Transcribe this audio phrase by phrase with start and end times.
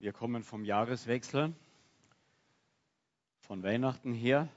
[0.00, 1.52] Wir kommen vom Jahreswechsel,
[3.40, 4.48] von Weihnachten her.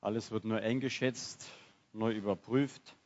[0.00, 1.48] Alles wird neu eingeschätzt,
[1.92, 2.96] neu überprüft,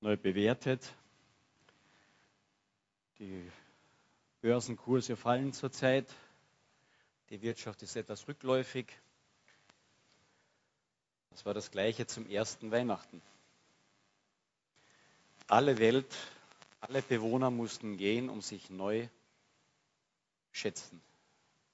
[0.00, 0.90] neu bewertet.
[3.18, 3.46] Die
[4.40, 6.06] Börsenkurse fallen zurzeit.
[7.28, 8.86] Die Wirtschaft ist etwas rückläufig.
[11.28, 13.20] Das war das gleiche zum ersten Weihnachten.
[15.46, 16.16] Alle Welt
[16.82, 19.08] alle Bewohner mussten gehen, um sich neu
[20.50, 21.00] schätzen,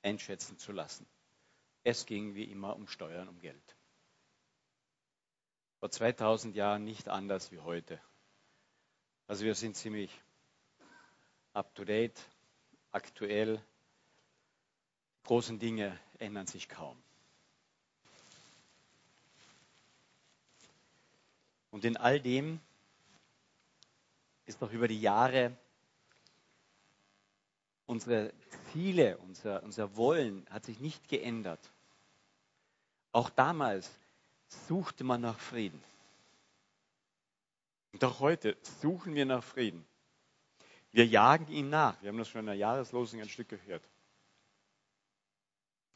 [0.03, 1.07] einschätzen zu lassen.
[1.83, 3.77] Es ging wie immer um Steuern, um Geld.
[5.81, 7.99] Vor 2000 Jahren nicht anders wie heute.
[9.27, 10.11] Also wir sind ziemlich
[11.55, 12.21] up-to-date,
[12.93, 13.57] aktuell.
[13.57, 17.03] Die großen Dinge ändern sich kaum.
[21.71, 22.61] Und in all dem
[24.49, 25.57] ist doch über die Jahre
[27.87, 28.33] unsere
[28.73, 31.61] Ziele, unser, unser Wollen hat sich nicht geändert.
[33.13, 33.91] Auch damals
[34.69, 35.83] suchte man nach Frieden.
[37.93, 39.87] Und auch heute suchen wir nach Frieden.
[40.93, 42.01] Wir jagen ihm nach.
[42.03, 43.83] Wir haben das schon in der Jahreslosung ein Stück gehört.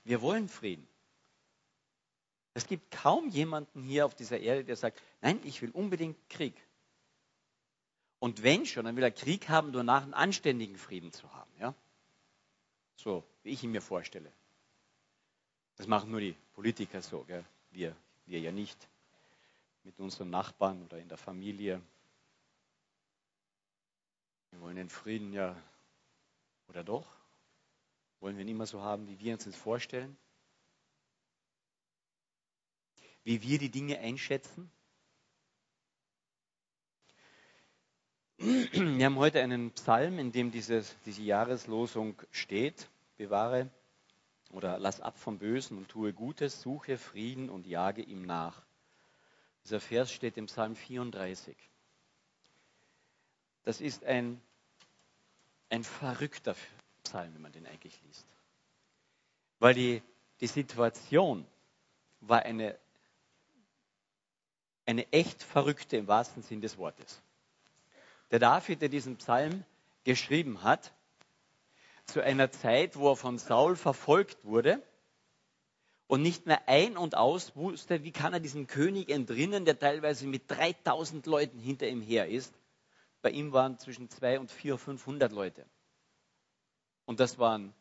[0.05, 0.87] Wir wollen Frieden.
[2.55, 6.55] Es gibt kaum jemanden hier auf dieser Erde, der sagt, nein, ich will unbedingt Krieg.
[8.23, 11.51] Und wenn schon, dann will er Krieg haben, nur nach einen anständigen Frieden zu haben.
[11.59, 11.75] Ja?
[12.95, 14.31] So, wie ich ihn mir vorstelle.
[15.75, 17.45] Das machen nur die Politiker so, gell?
[17.73, 18.79] Wir, wir ja nicht.
[19.83, 21.83] Mit unseren Nachbarn oder in der Familie.
[24.53, 25.61] Wir wollen den Frieden ja,
[26.69, 27.09] oder doch?
[28.21, 30.17] Wollen wir ihn immer so haben, wie wir uns das vorstellen?
[33.25, 34.71] Wie wir die Dinge einschätzen?
[38.39, 42.89] Wir haben heute einen Psalm, in dem dieses, diese Jahreslosung steht.
[43.17, 43.71] Bewahre
[44.53, 48.63] oder lass ab vom Bösen und tue Gutes, suche Frieden und jage ihm nach.
[49.65, 51.57] Dieser Vers steht im Psalm 34.
[53.65, 54.41] Das ist ein,
[55.71, 56.57] ein verrückter
[57.05, 58.27] Psalm, wenn man den eigentlich liest.
[59.59, 60.03] Weil die,
[60.41, 61.47] die Situation
[62.21, 62.77] war eine,
[64.85, 67.23] eine echt verrückte im wahrsten Sinn des Wortes.
[68.33, 69.63] Der David, der diesen Psalm
[70.05, 70.93] geschrieben hat,
[72.07, 74.83] zu einer Zeit, wo er von Saul verfolgt wurde
[76.07, 80.27] und nicht mehr ein- und aus wusste, wie kann er diesem König entrinnen, der teilweise
[80.27, 82.55] mit 3000 Leuten hinter ihm her ist.
[83.21, 85.67] Bei ihm waren zwischen 200 und 400, 500 Leute.
[87.05, 87.75] Und das waren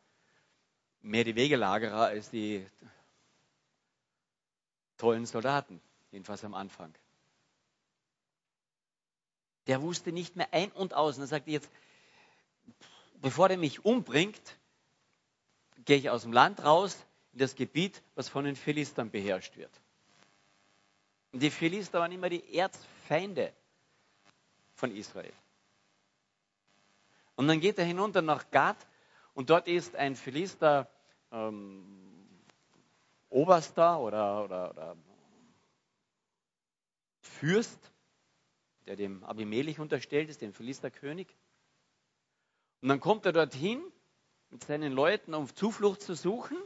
[1.02, 2.68] mehr die Wegelagerer als die
[4.98, 6.94] tollen Soldaten, jedenfalls am Anfang.
[9.68, 11.18] Der wusste nicht mehr ein und aus.
[11.18, 11.70] Und er sagte jetzt,
[13.22, 14.58] bevor er mich umbringt,
[15.86, 16.98] gehe ich aus dem Land raus
[17.34, 19.72] in das Gebiet, was von den Philistern beherrscht wird.
[21.32, 23.54] Und die Philister waren immer die Erzfeinde
[24.76, 25.34] von Israel.
[27.36, 28.78] Und dann geht er hinunter nach Gad
[29.34, 30.90] und dort ist ein Philister
[31.32, 32.02] ähm,
[33.30, 34.98] Oberster oder, oder, oder
[37.22, 37.91] Fürst
[38.86, 41.28] der dem Abimelech unterstellt ist, dem Philisterkönig.
[42.82, 43.82] Und dann kommt er dorthin
[44.50, 46.58] mit seinen Leuten, um Zuflucht zu suchen.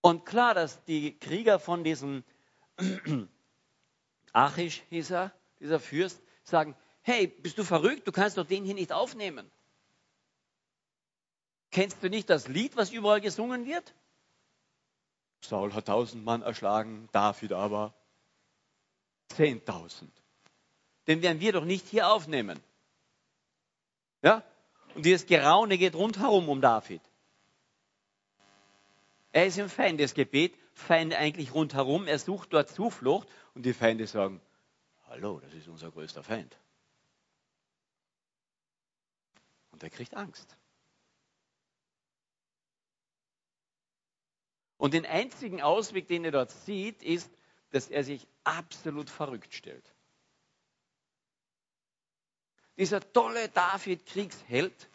[0.00, 2.24] Und klar, dass die Krieger von diesem
[4.32, 8.06] Achish hieß er, dieser Fürst, sagen, hey, bist du verrückt?
[8.06, 9.50] Du kannst doch den hier nicht aufnehmen.
[11.70, 13.94] Kennst du nicht das Lied, was überall gesungen wird?
[15.40, 17.94] Saul hat tausend Mann erschlagen, David aber
[19.28, 20.23] zehntausend
[21.06, 22.60] den werden wir doch nicht hier aufnehmen.
[24.22, 24.42] Ja?
[24.94, 27.02] Und dieses Geraune geht rundherum um David.
[29.32, 34.40] Er ist im Feindesgebet, Feinde eigentlich rundherum, er sucht dort Zuflucht und die Feinde sagen,
[35.08, 36.56] hallo, das ist unser größter Feind.
[39.72, 40.56] Und er kriegt Angst.
[44.76, 47.30] Und den einzigen Ausweg, den er dort sieht, ist,
[47.70, 49.93] dass er sich absolut verrückt stellt.
[52.76, 54.90] Dieser tolle David, Kriegsheld,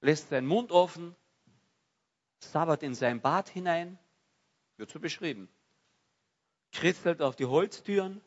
[0.00, 1.14] lässt seinen Mund offen,
[2.38, 3.98] sabbert in sein Bad hinein,
[4.76, 5.48] wird so beschrieben,
[6.72, 8.20] kritzelt auf die Holztüren,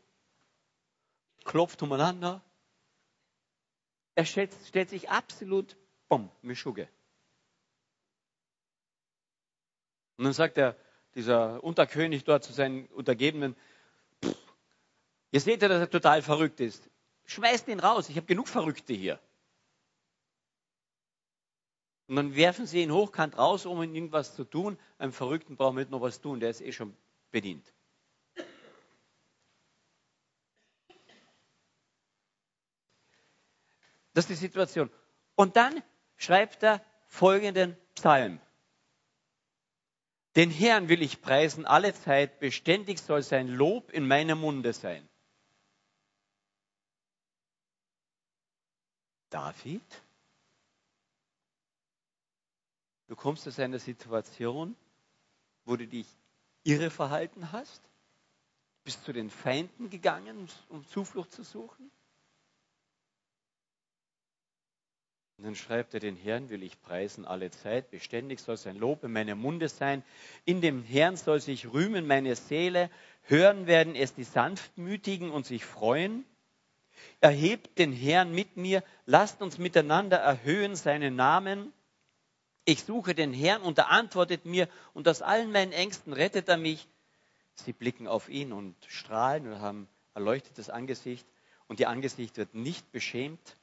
[1.44, 2.42] klopft umeinander.
[4.16, 5.78] Er stellt, stellt sich absolut,
[6.08, 6.90] bumm, Mischugge.
[10.18, 10.76] Und dann sagt er,
[11.16, 13.56] dieser Unterkönig dort zu seinen Untergebenen,
[14.24, 14.36] pff,
[15.32, 16.90] ihr seht ja, dass er total verrückt ist.
[17.30, 19.20] Schmeißt ihn raus, ich habe genug Verrückte hier.
[22.08, 24.80] Und dann werfen sie ihn hochkant raus, um ihm irgendwas zu tun.
[24.98, 26.98] Einem Verrückten braucht man nicht noch was tun, der ist eh schon
[27.30, 27.72] bedient.
[34.16, 34.90] Das ist die Situation.
[35.36, 35.84] Und dann
[36.18, 38.40] schreibt er folgenden Psalm.
[40.36, 45.09] Den Herrn will ich preisen alle Zeit, beständig soll sein Lob in meinem Munde sein.
[49.30, 49.84] David,
[53.08, 54.76] du kommst aus einer Situation,
[55.66, 56.08] wo du dich
[56.64, 57.82] irre verhalten hast,
[58.84, 61.92] bist zu den Feinden gegangen, um Zuflucht zu suchen.
[65.38, 69.06] Und dann schreibt er, den Herrn will ich preisen alle Zeit, beständig soll sein Lob
[69.06, 70.04] in meinem Munde sein.
[70.44, 72.92] In dem Herrn soll sich rühmen meine Seele,
[73.22, 76.26] hören werden es die Sanftmütigen und sich freuen.
[77.22, 81.74] Erhebt den Herrn mit mir, lasst uns miteinander erhöhen seinen Namen.
[82.66, 86.58] Ich suche den Herrn und er antwortet mir und aus allen meinen Ängsten rettet er
[86.58, 86.88] mich.
[87.56, 91.28] Sie blicken auf ihn und strahlen und haben erleuchtetes Angesicht
[91.68, 93.58] und ihr Angesicht wird nicht beschämt.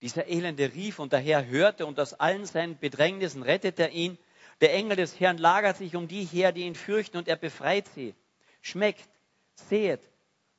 [0.00, 4.16] Dieser Elende rief und der Herr hörte und aus allen seinen Bedrängnissen rettet er ihn.
[4.60, 7.88] Der Engel des Herrn lagert sich um die her, die ihn fürchten und er befreit
[7.94, 8.14] sie.
[8.60, 9.08] Schmeckt,
[9.54, 10.00] sehet,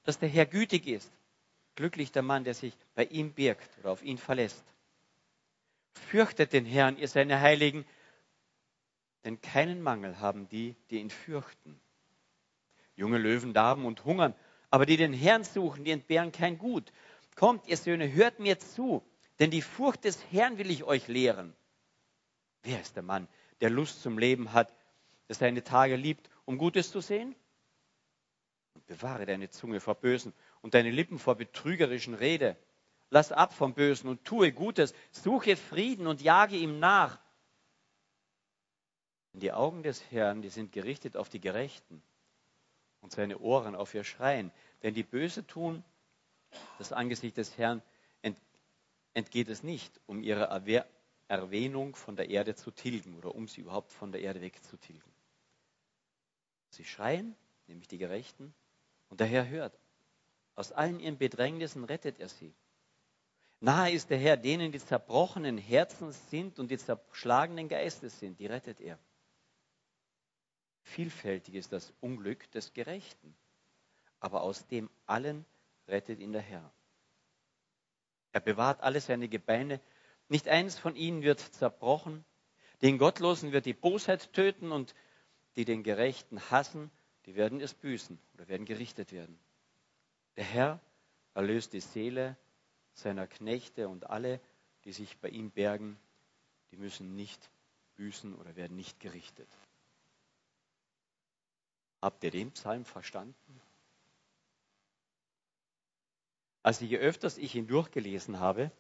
[0.04, 1.12] dass der Herr gütig ist.
[1.76, 4.64] Glücklich der Mann, der sich bei ihm birgt oder auf ihn verlässt.
[5.94, 7.86] Fürchtet den Herrn, ihr seine Heiligen,
[9.24, 11.80] denn keinen Mangel haben die, die ihn fürchten.
[12.96, 14.34] Junge Löwen darben und hungern,
[14.70, 16.92] aber die den Herrn suchen, die entbehren kein Gut.
[17.36, 19.04] Kommt, ihr Söhne, hört mir zu.
[19.40, 21.56] Denn die Furcht des Herrn will ich euch lehren.
[22.64, 23.28] Wer ist der Mann,
[23.62, 24.74] der Lust zum Leben hat,
[25.30, 27.36] der seine Tage liebt, um Gutes zu sehen?
[28.88, 32.58] Bewahre deine Zunge vor Bösen und deine Lippen vor betrügerischen Rede.
[33.10, 37.20] Lass ab vom Bösen und tue Gutes, suche Frieden und jage ihm nach.
[39.34, 42.02] Denn die Augen des Herrn, die sind gerichtet auf die Gerechten
[43.02, 44.52] und seine Ohren auf ihr Schreien.
[44.82, 45.84] Denn die Böse tun,
[46.78, 47.82] das Angesicht des Herrn
[49.14, 50.46] entgeht es nicht, um ihre
[51.28, 55.12] Erwähnung von der Erde zu tilgen oder um sie überhaupt von der Erde wegzutilgen.
[56.70, 57.36] Sie schreien,
[57.70, 58.54] nämlich die Gerechten,
[59.10, 59.80] und der Herr hört.
[60.56, 62.54] Aus allen ihren Bedrängnissen rettet er sie.
[63.62, 68.46] Nahe ist der Herr denen, die zerbrochenen Herzens sind und die zerschlagenen Geistes sind, die
[68.46, 69.00] rettet er.
[70.84, 73.36] Vielfältig ist das Unglück des Gerechten,
[74.20, 75.46] aber aus dem allen
[75.88, 76.72] rettet ihn der Herr.
[78.32, 79.82] Er bewahrt alle seine Gebeine.
[80.30, 82.24] Nicht eines von ihnen wird zerbrochen.
[82.82, 84.94] Den Gottlosen wird die Bosheit töten und
[85.56, 86.92] die den Gerechten hassen,
[87.30, 89.38] die werden es büßen oder werden gerichtet werden.
[90.36, 90.80] Der Herr
[91.36, 92.36] erlöst die Seele
[92.96, 94.42] seiner Knechte und alle,
[94.84, 96.00] die sich bei ihm bergen,
[96.72, 97.52] die müssen nicht
[97.98, 99.48] büßen oder werden nicht gerichtet.
[102.02, 103.62] Habt ihr den Psalm verstanden?
[106.64, 108.72] Also je öfters ich ihn durchgelesen habe,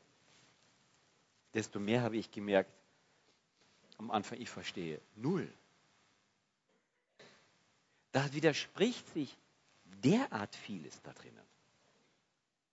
[1.54, 2.74] desto mehr habe ich gemerkt,
[4.00, 5.54] am Anfang, ich verstehe null.
[8.12, 9.38] Da widerspricht sich
[10.04, 11.38] derart vieles da drinnen.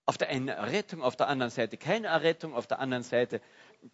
[0.06, 3.40] Auf der einen Errettung, auf der anderen Seite keine Errettung, auf der anderen Seite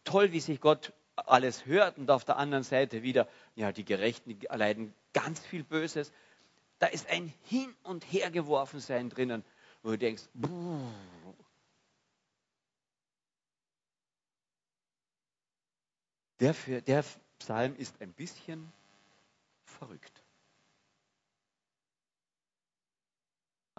[0.04, 4.40] toll, wie sich Gott alles hört und auf der anderen Seite wieder, ja, die Gerechten
[4.43, 6.12] erleiden ganz viel Böses.
[6.78, 9.44] Da ist ein Hin- und Hergeworfensein drinnen
[9.82, 10.22] wo du denkst,
[16.40, 17.05] der, für, der
[17.38, 18.72] Psalm ist ein bisschen
[19.64, 20.21] verrückt.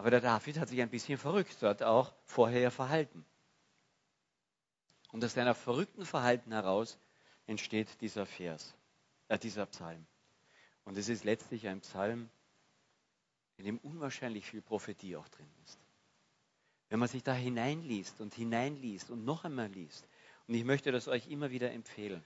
[0.04, 3.24] Aber der David hat sich ein bisschen verrückt dort auch vorher verhalten.
[5.14, 7.00] Und aus seiner verrückten Verhalten heraus
[7.48, 8.76] entsteht dieser Vers,
[9.30, 10.06] äh, dieser Psalm.
[10.84, 12.30] Und es ist letztlich ein Psalm,
[13.56, 15.80] in dem unwahrscheinlich viel Prophetie auch drin ist
[16.90, 20.08] wenn man sich da hineinliest und hineinliest und noch einmal liest.
[20.48, 22.24] Und ich möchte das euch immer wieder empfehlen.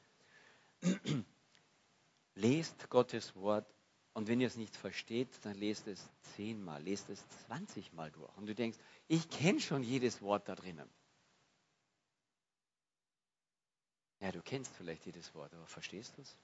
[2.35, 3.65] lest Gottes Wort
[4.17, 6.03] und wenn ihr es nicht versteht, dann lest es
[6.35, 8.35] zehnmal, lest es zwanzigmal durch.
[8.35, 10.89] Und du denkst, ich kenne schon jedes Wort da drinnen.
[14.19, 16.35] Ja, du kennst vielleicht jedes Wort, aber verstehst du es?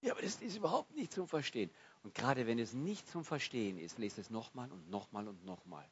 [0.00, 1.70] Ja, aber das ist überhaupt nicht zum Verstehen.
[2.02, 5.86] Und gerade wenn es nicht zum Verstehen ist, lest es nochmal und nochmal und nochmal.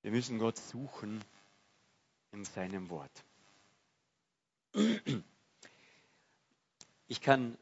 [0.00, 1.22] Wir müssen Gott suchen
[2.32, 3.22] in seinem Wort.
[7.06, 7.56] Ich kann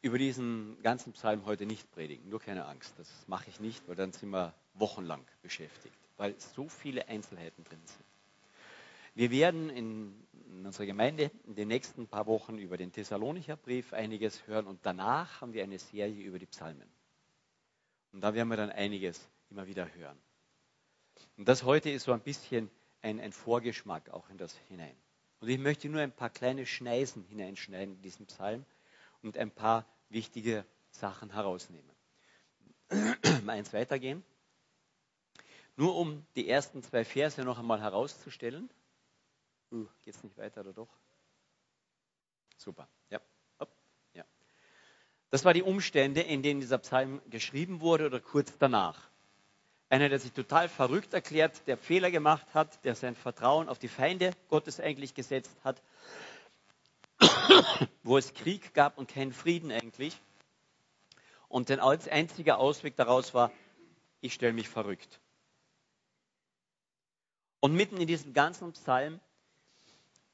[0.00, 2.94] über diesen ganzen Psalm heute nicht predigen, nur keine Angst.
[2.98, 5.94] Das mache ich nicht, weil dann sind wir wochenlang beschäftigt.
[6.16, 8.04] weil so viele Einzelheiten drin sind.
[9.14, 10.26] Wir werden in
[10.64, 15.40] unserer Gemeinde in den nächsten paar Wochen über den Thessalonicher Brief einiges hören und danach
[15.40, 16.88] haben wir eine Serie über die Psalmen.
[18.12, 20.16] Und da werden wir dann einiges immer wieder hören.
[21.36, 22.70] Und das heute ist so ein bisschen
[23.00, 24.94] ein, ein Vorgeschmack auch in das hinein.
[25.42, 28.64] Und ich möchte nur ein paar kleine Schneisen hineinschneiden in diesen Psalm
[29.22, 31.90] und ein paar wichtige Sachen herausnehmen.
[33.42, 34.22] Mal eins weitergehen.
[35.74, 38.70] Nur um die ersten zwei Verse noch einmal herauszustellen.
[39.72, 40.96] Uh, Geht es nicht weiter oder doch?
[42.56, 42.88] Super.
[43.10, 43.20] Ja.
[44.14, 44.24] Ja.
[45.30, 49.10] Das war die Umstände, in denen dieser Psalm geschrieben wurde oder kurz danach.
[49.92, 53.88] Einer, der sich total verrückt erklärt, der Fehler gemacht hat, der sein Vertrauen auf die
[53.88, 55.82] Feinde Gottes eigentlich gesetzt hat,
[58.02, 60.18] wo es Krieg gab und keinen Frieden eigentlich.
[61.46, 63.52] Und denn als einziger Ausweg daraus war,
[64.22, 65.20] ich stelle mich verrückt.
[67.60, 69.20] Und mitten in diesem ganzen Psalm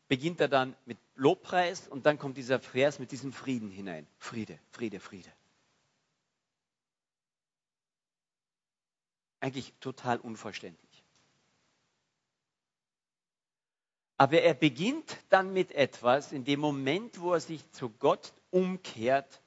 [0.06, 4.06] beginnt er dann mit Lobpreis und dann kommt dieser Vers mit diesem Frieden hinein.
[4.18, 5.32] Friede, Friede, Friede.
[9.40, 11.04] Eigentlich total unverständlich.
[14.16, 19.40] Aber er beginnt dann mit etwas in dem Moment, wo er sich zu Gott umkehrt,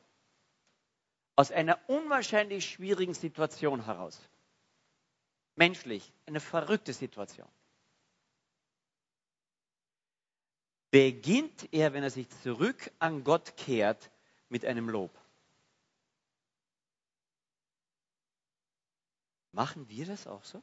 [1.35, 4.19] aus einer unwahrscheinlich schwierigen Situation heraus.
[5.55, 7.47] Menschlich, eine verrückte Situation.
[10.89, 14.09] Beginnt er, wenn er sich zurück an Gott kehrt,
[14.47, 15.11] mit einem Lob.
[19.51, 20.61] Machen wir das auch so?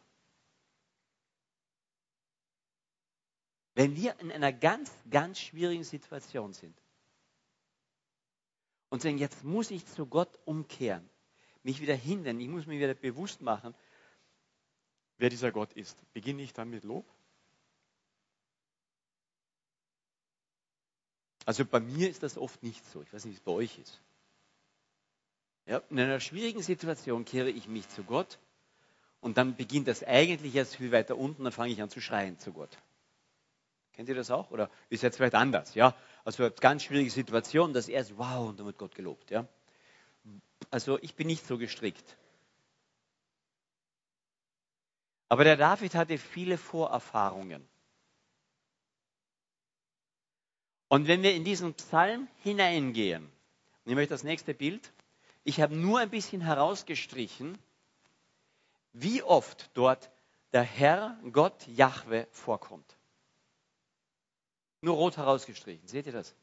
[3.75, 6.76] Wenn wir in einer ganz, ganz schwierigen Situation sind
[8.88, 11.09] und sagen, jetzt muss ich zu Gott umkehren,
[11.62, 13.75] mich wieder hindern, ich muss mir wieder bewusst machen,
[15.18, 15.97] wer dieser Gott ist.
[16.12, 17.07] Beginne ich dann mit Lob?
[21.45, 23.02] Also bei mir ist das oft nicht so.
[23.02, 24.02] Ich weiß nicht, wie es bei euch ist.
[25.66, 28.38] Ja, in einer schwierigen Situation kehre ich mich zu Gott
[29.21, 32.39] und dann beginnt das eigentlich erst viel weiter unten, dann fange ich an zu schreien
[32.39, 32.77] zu Gott.
[33.93, 34.51] Kennt ihr das auch?
[34.53, 35.75] Oder ist jetzt vielleicht anders?
[35.75, 35.95] Ja,
[36.25, 39.31] also eine ganz schwierige Situation, dass erst wow und dann wird Gott gelobt.
[39.31, 39.47] Ja,
[40.71, 42.17] also ich bin nicht so gestrickt.
[45.29, 47.67] Aber der David hatte viele Vorerfahrungen.
[50.89, 54.93] Und wenn wir in diesen Psalm hineingehen, und ich möchte das nächste Bild,
[55.45, 57.59] ich habe nur ein bisschen herausgestrichen,
[58.92, 60.11] wie oft dort
[60.52, 62.97] der Herr Gott Jahwe vorkommt.
[64.80, 65.87] Nur rot herausgestrichen.
[65.88, 66.35] Seht ihr das?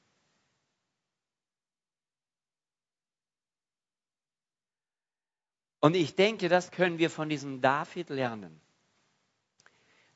[5.80, 8.60] Und ich denke, das können wir von diesem David lernen.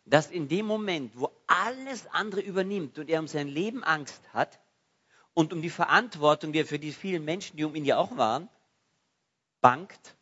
[0.06, 4.60] Dass in dem Moment, wo alles andere übernimmt und er um sein Leben Angst hat
[5.36, 8.18] und um die Verantwortung, die er für die vielen Menschen, die um ihn ja auch
[8.18, 8.50] waren,
[9.62, 10.16] bangt,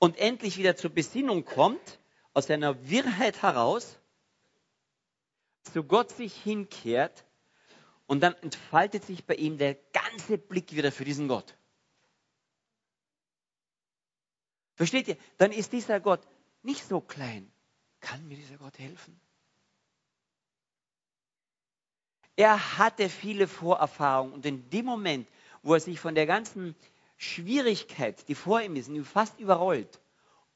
[0.00, 2.00] und endlich wieder zur Besinnung kommt,
[2.32, 3.98] aus seiner Wirrheit heraus,
[5.72, 7.24] zu Gott sich hinkehrt
[8.06, 11.56] und dann entfaltet sich bei ihm der ganze Blick wieder für diesen Gott.
[14.74, 15.18] Versteht ihr?
[15.36, 16.26] Dann ist dieser Gott
[16.62, 17.52] nicht so klein.
[18.00, 19.20] Kann mir dieser Gott helfen?
[22.36, 25.28] Er hatte viele Vorerfahrungen und in dem Moment,
[25.62, 26.74] wo er sich von der ganzen
[27.22, 30.00] Schwierigkeit, die vor ihm ist, ihn fast überrollt,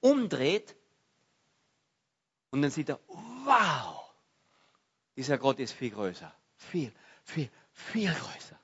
[0.01, 0.75] umdreht
[2.51, 4.11] und dann sieht er, wow,
[5.15, 6.35] dieser Gott ist viel größer.
[6.57, 6.91] Viel,
[7.23, 8.59] viel, viel größer.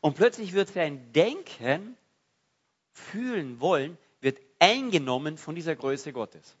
[0.00, 1.96] Und plötzlich wird sein Denken,
[2.92, 6.56] fühlen wollen, wird eingenommen von dieser Größe Gottes.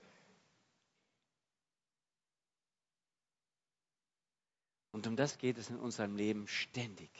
[4.92, 7.10] Und um das geht es in unserem Leben ständig.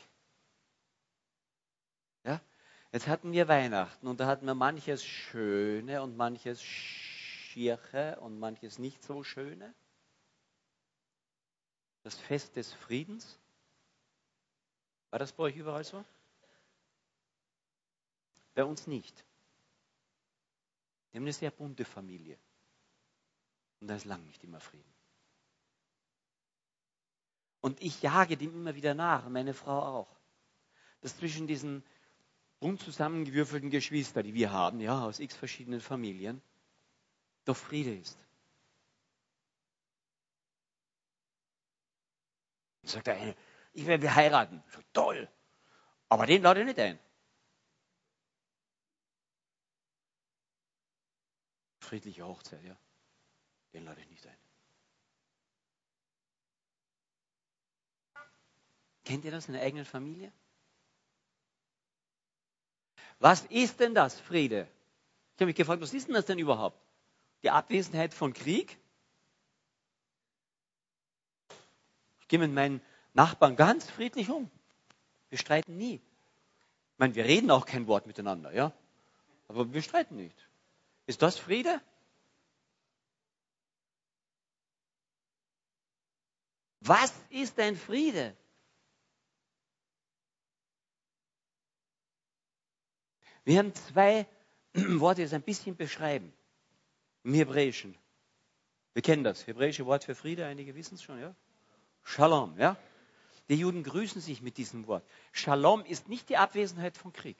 [2.91, 8.79] Jetzt hatten wir Weihnachten und da hatten wir manches Schöne und manches Schirche und manches
[8.79, 9.73] nicht so Schöne.
[12.03, 13.37] Das Fest des Friedens.
[15.09, 16.03] War das bei euch überall so?
[18.55, 19.25] Bei uns nicht.
[21.11, 22.37] Wir haben eine sehr bunte Familie.
[23.79, 24.93] Und da ist lang nicht immer Frieden.
[27.59, 30.15] Und ich jage dem immer wieder nach, meine Frau auch.
[31.01, 31.83] Dass zwischen diesen
[32.59, 36.41] bunt zusammengewürfelten Geschwister, die wir haben, ja, aus x verschiedenen Familien,
[37.45, 38.17] doch Friede ist.
[42.83, 43.35] Sagt der eine,
[43.73, 44.63] ich werde heiraten.
[44.69, 45.29] So, toll.
[46.09, 46.97] Aber den lade ich nicht ein.
[51.79, 52.77] Friedliche Hochzeit, ja.
[53.73, 54.37] Den lade ich nicht ein.
[59.03, 60.33] Kennt ihr das in der eigenen Familie?
[63.19, 64.67] Was ist denn das, Friede?
[65.35, 66.79] Ich habe mich gefragt, was ist denn das denn überhaupt?
[67.43, 68.77] Die Abwesenheit von Krieg?
[72.19, 72.81] Ich gehe mit meinen
[73.13, 74.49] Nachbarn ganz friedlich um.
[75.29, 75.95] Wir streiten nie.
[75.95, 78.71] Ich meine, wir reden auch kein Wort miteinander, ja?
[79.47, 80.35] Aber wir streiten nicht.
[81.05, 81.81] Ist das Friede?
[86.81, 88.35] Was ist ein Friede?
[93.47, 94.27] Wir haben zwei
[94.73, 96.33] Worte, die es ein bisschen beschreiben.
[97.23, 97.97] Im Hebräischen.
[98.91, 99.47] Wir kennen das.
[99.47, 101.33] Hebräische Wort für Friede, einige wissen es schon, ja?
[102.03, 102.75] Shalom, ja?
[103.47, 105.07] Die Juden grüßen sich mit diesem Wort.
[105.31, 107.37] Shalom ist nicht die Abwesenheit von Krieg.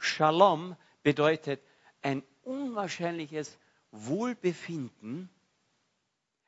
[0.00, 1.62] Shalom bedeutet
[2.02, 3.56] ein unwahrscheinliches
[3.92, 5.30] Wohlbefinden,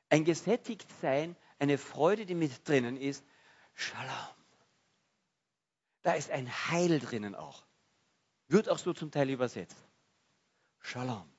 [0.08, 3.24] ein Gesättigtsein, eine Freude, die mit drinnen ist.
[3.74, 4.39] Shalom.
[6.02, 7.64] Da ist ein Heil drinnen auch.
[8.48, 9.76] Wird auch so zum Teil übersetzt.
[10.80, 11.30] Shalom.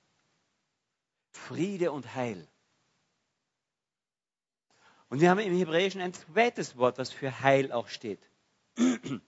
[1.31, 2.47] Friede und Heil.
[5.09, 8.21] Und wir haben im Hebräischen ein zweites Wort, was für Heil auch steht.
[8.77, 9.21] Und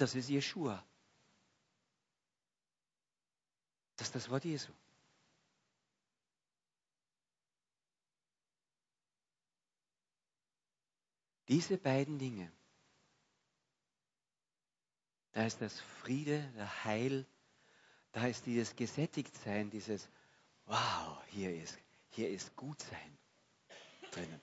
[0.00, 0.84] das ist Jeshua.
[3.96, 4.72] Das ist das Wort Jesu.
[11.48, 12.50] Diese beiden Dinge
[15.40, 17.24] da ist das Friede, der Heil,
[18.12, 20.06] da ist dieses Gesättigtsein, dieses
[20.66, 21.78] Wow, hier ist,
[22.10, 23.18] hier ist Gutsein
[24.10, 24.40] drinnen.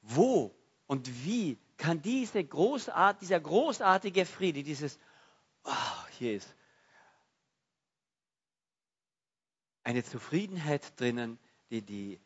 [0.00, 0.54] Wo
[0.86, 4.98] und wie kann diese großart, dieser großartige Friede, dieses
[5.62, 6.56] Wow, hier ist
[9.84, 12.20] eine Zufriedenheit drinnen, die, die,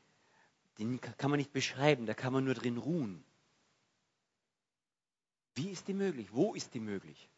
[0.79, 3.25] die kann man nicht beschreiben, da kann man nur drin ruhen.
[5.55, 6.29] Wie ist die möglich?
[6.33, 7.29] Wo ist die möglich?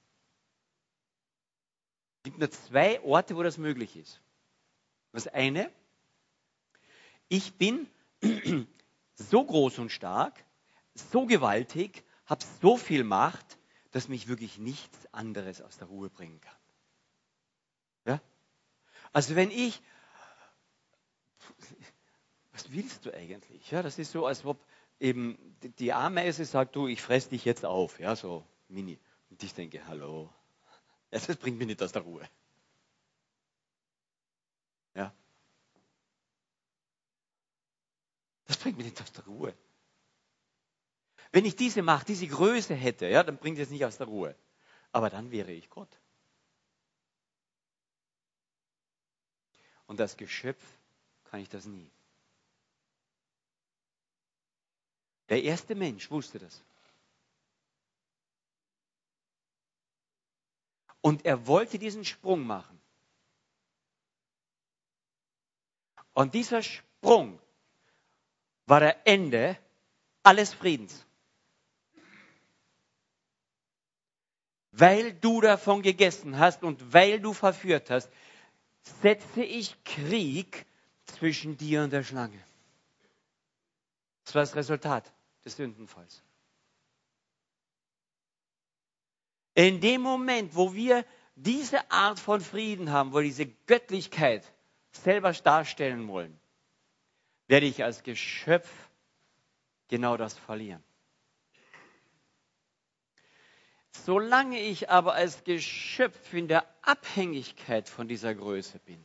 [2.18, 4.20] Es gibt nur zwei Orte, wo das möglich ist.
[5.12, 5.70] Das eine,
[7.28, 7.88] ich bin
[9.14, 10.44] so groß und stark,
[10.94, 13.58] so gewaltig, habe so viel Macht,
[13.92, 16.56] dass mich wirklich nichts anderes aus der Ruhe bringen kann.
[18.04, 18.20] Ja?
[19.12, 19.80] Also wenn ich,
[22.52, 23.70] was willst du eigentlich?
[23.70, 24.58] Ja, das ist so, als ob
[25.00, 25.38] eben
[25.78, 28.98] die Ameise sagt, du, ich fress dich jetzt auf, ja, so mini.
[29.30, 30.32] Und ich denke, hallo,
[31.10, 32.28] das bringt mich nicht aus der Ruhe.
[34.94, 35.12] Ja.
[38.46, 39.54] Das bringt mich nicht aus der Ruhe.
[41.32, 44.34] Wenn ich diese Macht, diese Größe hätte, ja, dann bringt es nicht aus der Ruhe.
[44.92, 46.00] Aber dann wäre ich Gott.
[49.86, 50.64] Und als Geschöpf
[51.24, 51.90] kann ich das nie.
[55.28, 56.62] Der erste Mensch wusste das.
[61.00, 62.80] Und er wollte diesen Sprung machen.
[66.12, 67.38] Und dieser Sprung
[68.66, 69.58] war der Ende
[70.22, 71.04] alles Friedens.
[74.72, 78.10] Weil du davon gegessen hast und weil du verführt hast,
[79.02, 80.66] setze ich Krieg
[81.04, 82.42] zwischen dir und der Schlange.
[84.24, 85.12] Das war das Resultat
[85.46, 86.22] des Sündenfalls.
[89.54, 91.06] In dem Moment, wo wir
[91.36, 94.52] diese Art von Frieden haben, wo wir diese Göttlichkeit
[94.90, 96.38] selber darstellen wollen,
[97.46, 98.68] werde ich als Geschöpf
[99.88, 100.82] genau das verlieren.
[103.92, 109.02] Solange ich aber als Geschöpf in der Abhängigkeit von dieser Größe bin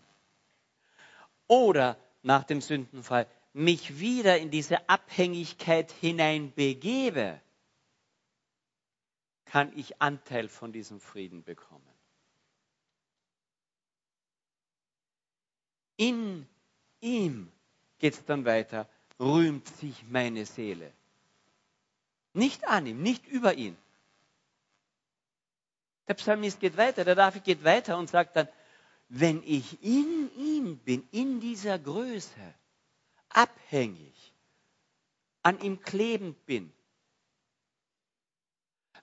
[1.47, 7.39] oder nach dem Sündenfall mich wieder in diese Abhängigkeit hineinbegebe,
[9.45, 11.85] kann ich Anteil von diesem Frieden bekommen.
[15.97, 16.47] In
[17.01, 17.51] ihm
[17.99, 20.91] geht es dann weiter, rühmt sich meine Seele.
[22.33, 23.77] Nicht an ihm, nicht über ihn.
[26.07, 28.47] Der Psalmist geht weiter, der David geht weiter und sagt dann,
[29.09, 32.53] wenn ich in ihm bin, in dieser Größe,
[33.35, 34.33] abhängig,
[35.43, 36.73] an ihm klebend bin,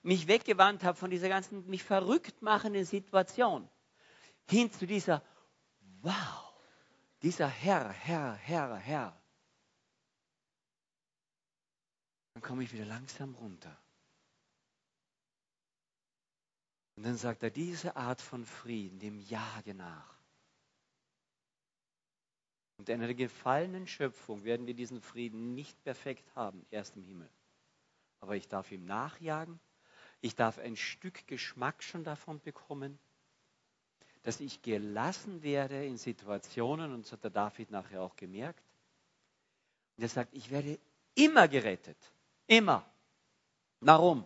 [0.01, 3.69] mich weggewandt habe von dieser ganzen mich verrückt machenden Situation,
[4.49, 5.23] hin zu dieser,
[6.01, 6.53] wow,
[7.21, 9.21] dieser Herr, Herr, Herr, Herr,
[12.33, 13.77] dann komme ich wieder langsam runter.
[16.95, 20.18] Und dann sagt er, diese Art von Frieden, dem Jage nach.
[22.79, 27.29] Und in einer gefallenen Schöpfung werden wir diesen Frieden nicht perfekt haben, erst im Himmel.
[28.21, 29.59] Aber ich darf ihm nachjagen.
[30.21, 32.97] Ich darf ein Stück Geschmack schon davon bekommen,
[34.23, 38.63] dass ich gelassen werde in Situationen, und das hat der David nachher auch gemerkt.
[39.97, 40.79] Und er sagt, ich werde
[41.15, 41.97] immer gerettet.
[42.47, 42.89] Immer.
[43.81, 44.23] Warum?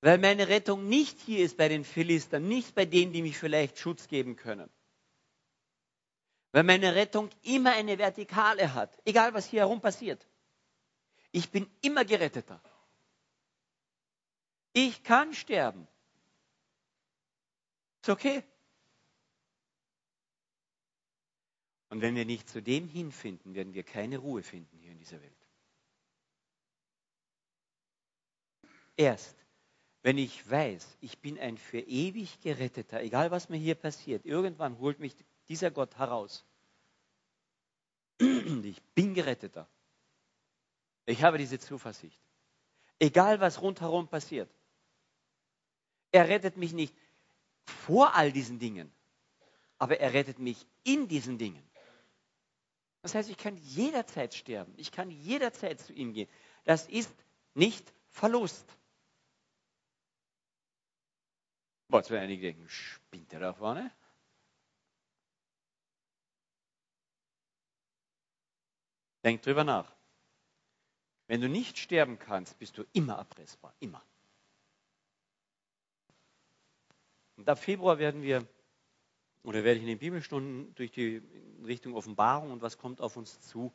[0.00, 3.78] Weil meine Rettung nicht hier ist bei den Philistern, nicht bei denen, die mich vielleicht
[3.78, 4.68] Schutz geben können.
[6.52, 10.26] Weil meine Rettung immer eine Vertikale hat, egal was hier herum passiert.
[11.30, 12.62] Ich bin immer geretteter.
[14.74, 15.88] Ich kann sterben.
[18.02, 18.44] Ist okay.
[21.88, 25.20] Und wenn wir nicht zu dem hinfinden, werden wir keine Ruhe finden hier in dieser
[25.20, 25.36] Welt.
[28.96, 29.42] Erst
[30.02, 34.78] wenn ich weiß, ich bin ein für ewig geretteter, egal was mir hier passiert, irgendwann
[34.78, 35.14] holt mich
[35.52, 36.44] dieser Gott heraus.
[38.72, 39.68] Ich bin geretteter.
[41.04, 42.20] Ich habe diese Zuversicht.
[42.98, 44.48] Egal was rundherum passiert.
[46.10, 46.94] Er rettet mich nicht
[47.64, 48.90] vor all diesen Dingen,
[49.78, 51.62] aber er rettet mich in diesen Dingen.
[53.02, 54.72] Das heißt, ich kann jederzeit sterben.
[54.76, 56.30] Ich kann jederzeit zu ihm gehen.
[56.64, 57.12] Das ist
[57.54, 58.66] nicht Verlust.
[61.88, 63.90] Boah, jetzt werden einige denken, spinnt er da vorne?
[69.24, 69.92] Denk drüber nach.
[71.26, 73.74] Wenn du nicht sterben kannst, bist du immer erpressbar.
[73.80, 74.02] Immer.
[77.36, 78.46] Und ab Februar werden wir,
[79.42, 81.22] oder werde ich in den Bibelstunden durch die
[81.64, 83.72] Richtung Offenbarung und was kommt auf uns zu,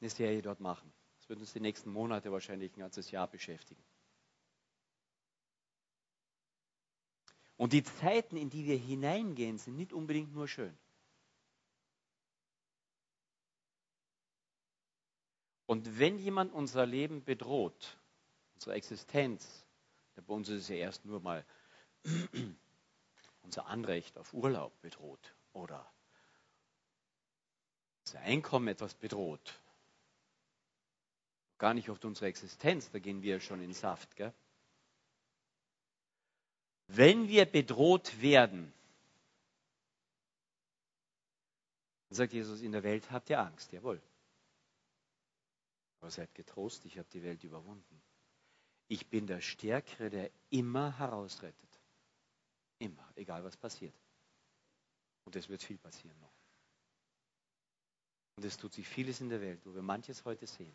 [0.00, 0.92] eine Serie dort machen.
[1.18, 3.82] Das wird uns die nächsten Monate wahrscheinlich ein ganzes Jahr beschäftigen.
[7.56, 10.76] Und die Zeiten, in die wir hineingehen, sind nicht unbedingt nur schön.
[15.70, 17.96] Und wenn jemand unser Leben bedroht,
[18.54, 19.64] unsere Existenz,
[20.16, 21.46] bei uns ist es ja erst nur mal
[23.42, 25.88] unser Anrecht auf Urlaub bedroht oder
[28.04, 29.60] unser Einkommen etwas bedroht.
[31.58, 34.16] Gar nicht oft unsere Existenz, da gehen wir schon in Saft.
[34.16, 34.34] Gell?
[36.88, 38.72] Wenn wir bedroht werden,
[42.08, 44.02] dann sagt Jesus, in der Welt habt ihr Angst, jawohl.
[46.00, 48.02] Aber seid getrost, ich habe die Welt überwunden.
[48.88, 51.80] Ich bin der Stärkere, der immer herausrettet.
[52.78, 53.94] Immer, egal was passiert.
[55.24, 56.32] Und es wird viel passieren noch.
[58.36, 60.74] Und es tut sich vieles in der Welt, wo wir manches heute sehen.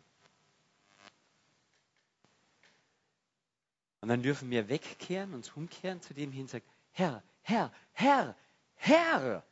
[4.00, 8.36] Und dann dürfen wir wegkehren, uns umkehren zu dem hin sagen, Herr, Herr, Herr,
[8.76, 9.44] Herr,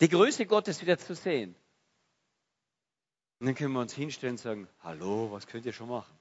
[0.00, 1.54] die Größe Gottes wieder zu sehen.
[3.42, 6.16] Und dann können wir uns hinstellen und sagen, hallo, was könnt ihr schon machen?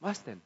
[0.00, 0.42] Was denn?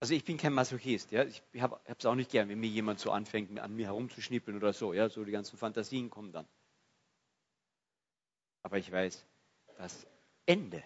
[0.00, 1.24] Also ich bin kein Masochist, ja.
[1.24, 4.72] Ich habe es auch nicht gern, wenn mir jemand so anfängt, an mir herumzuschnippeln oder
[4.72, 5.08] so, ja.
[5.08, 6.48] So die ganzen Fantasien kommen dann.
[8.64, 9.24] Aber ich weiß,
[9.76, 10.04] das
[10.46, 10.82] Ende,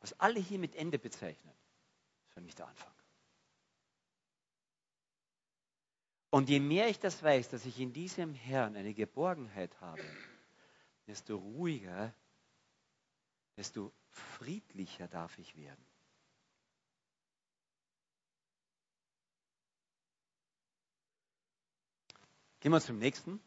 [0.00, 1.54] was alle hier mit Ende bezeichnen,
[2.24, 2.90] ist für mich der Anfang.
[6.30, 10.02] Und je mehr ich das weiß, dass ich in diesem Herrn eine Geborgenheit habe,
[11.08, 12.14] desto ruhiger,
[13.56, 15.84] desto friedlicher darf ich werden.
[22.60, 23.40] Gehen wir zum nächsten.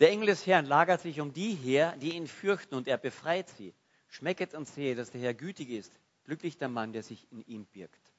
[0.00, 3.48] Der Engel des Herrn lagert sich um die her, die ihn fürchten, und er befreit
[3.50, 3.74] sie.
[4.08, 5.92] Schmecket und sehe, dass der Herr gütig ist.
[6.24, 8.12] Glücklich der Mann, der sich in ihm birgt.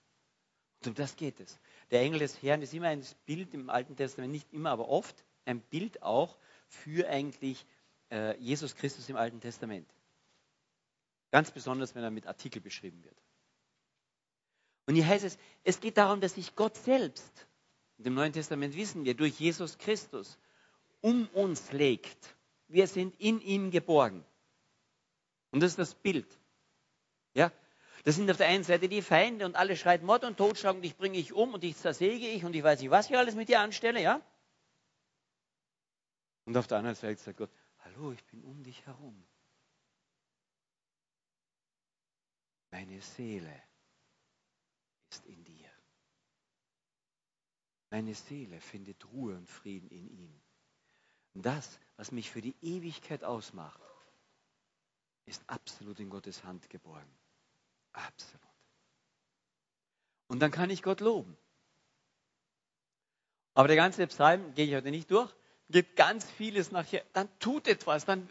[0.82, 1.60] Und um das geht es.
[1.92, 5.24] Der Engel des Herrn ist immer ein Bild im Alten Testament, nicht immer, aber oft
[5.46, 6.38] ein Bild auch
[6.74, 7.66] für eigentlich
[8.12, 9.88] äh, Jesus Christus im Alten Testament.
[11.32, 13.18] Ganz besonders, wenn er mit Artikel beschrieben wird.
[14.86, 17.48] Und hier heißt es, es geht darum, dass sich Gott selbst,
[17.98, 20.38] und im Neuen Testament wissen wir, durch Jesus Christus
[21.02, 22.36] um uns legt.
[22.68, 24.26] Wir sind in ihm geborgen.
[25.52, 26.28] Und das ist das Bild.
[27.34, 27.52] Ja?
[28.04, 30.82] Das sind auf der einen Seite die Feinde und alle schreien Mord und Totschlag und
[30.82, 33.36] dich bringe ich um und dich zersäge ich und ich weiß nicht, was ich alles
[33.36, 34.22] mit dir anstelle, ja?
[36.46, 39.26] Und auf der anderen Seite sagt Gott, hallo, ich bin um dich herum.
[42.72, 43.64] Meine Seele
[45.10, 45.70] ist in dir.
[47.90, 50.42] Meine Seele findet Ruhe und Frieden in ihm.
[51.36, 53.80] Und das, was mich für die Ewigkeit ausmacht,
[55.26, 57.16] ist absolut in Gottes Hand geborgen.
[57.94, 58.42] Absolut.
[60.28, 61.38] Und dann kann ich Gott loben.
[63.54, 65.34] Aber der ganze Psalm gehe ich heute nicht durch,
[65.74, 67.04] gibt ganz vieles nachher.
[67.12, 68.30] Dann tut etwas, dann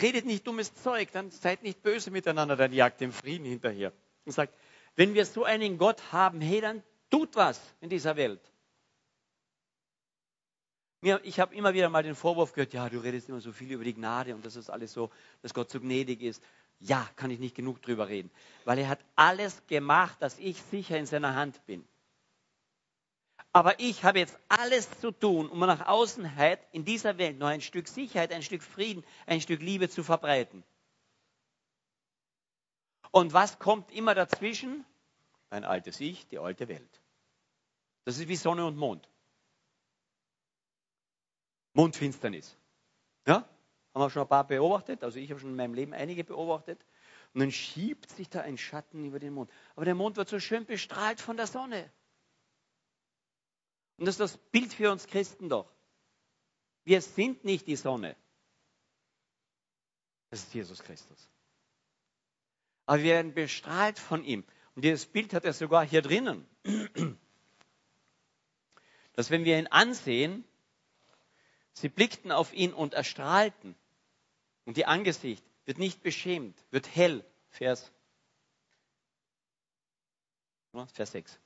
[0.00, 3.92] redet nicht dummes Zeug, dann seid nicht böse miteinander, dann jagt dem Frieden hinterher.
[4.24, 4.54] Und sagt,
[4.94, 8.40] wenn wir so einen Gott haben, hey, dann tut was in dieser Welt.
[11.22, 13.84] Ich habe immer wieder mal den Vorwurf gehört, ja, du redest immer so viel über
[13.84, 15.10] die Gnade und das ist alles so,
[15.42, 16.42] dass Gott so gnädig ist.
[16.80, 18.30] Ja, kann ich nicht genug drüber reden,
[18.64, 21.84] weil er hat alles gemacht, dass ich sicher in seiner Hand bin.
[23.52, 27.60] Aber ich habe jetzt alles zu tun, um nach Außenheit in dieser Welt noch ein
[27.60, 30.62] Stück Sicherheit, ein Stück Frieden, ein Stück Liebe zu verbreiten.
[33.10, 34.84] Und was kommt immer dazwischen?
[35.50, 37.00] Ein altes Ich, die alte Welt.
[38.04, 39.08] Das ist wie Sonne und Mond.
[41.72, 42.56] Mondfinsternis.
[43.26, 43.48] Ja?
[43.94, 46.84] Haben wir schon ein paar beobachtet, also ich habe schon in meinem Leben einige beobachtet.
[47.34, 49.50] Und dann schiebt sich da ein Schatten über den Mond.
[49.74, 51.90] Aber der Mond wird so schön bestrahlt von der Sonne.
[53.98, 55.70] Und das ist das Bild für uns Christen doch.
[56.84, 58.16] Wir sind nicht die Sonne.
[60.30, 61.28] Das ist Jesus Christus.
[62.86, 64.44] Aber wir werden bestrahlt von ihm.
[64.74, 66.46] Und dieses Bild hat er sogar hier drinnen.
[69.14, 70.44] Dass wenn wir ihn ansehen,
[71.72, 73.76] Sie blickten auf ihn und erstrahlten.
[74.64, 77.24] Und ihr Angesicht wird nicht beschämt, wird hell.
[77.50, 77.92] Vers,
[80.92, 81.38] Vers 6.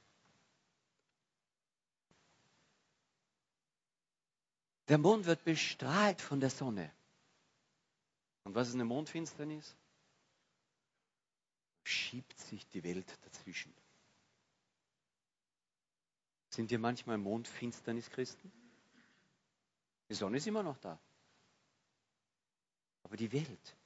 [4.93, 6.93] Der Mond wird bestrahlt von der Sonne.
[8.45, 9.75] Und was ist eine Mondfinsternis?
[11.83, 13.75] Schiebt sich die Welt dazwischen.
[16.51, 18.53] Sind wir manchmal Mondfinsternis-Christen?
[20.11, 21.01] Die Sonne ist immer noch da.
[23.03, 23.77] Aber die Welt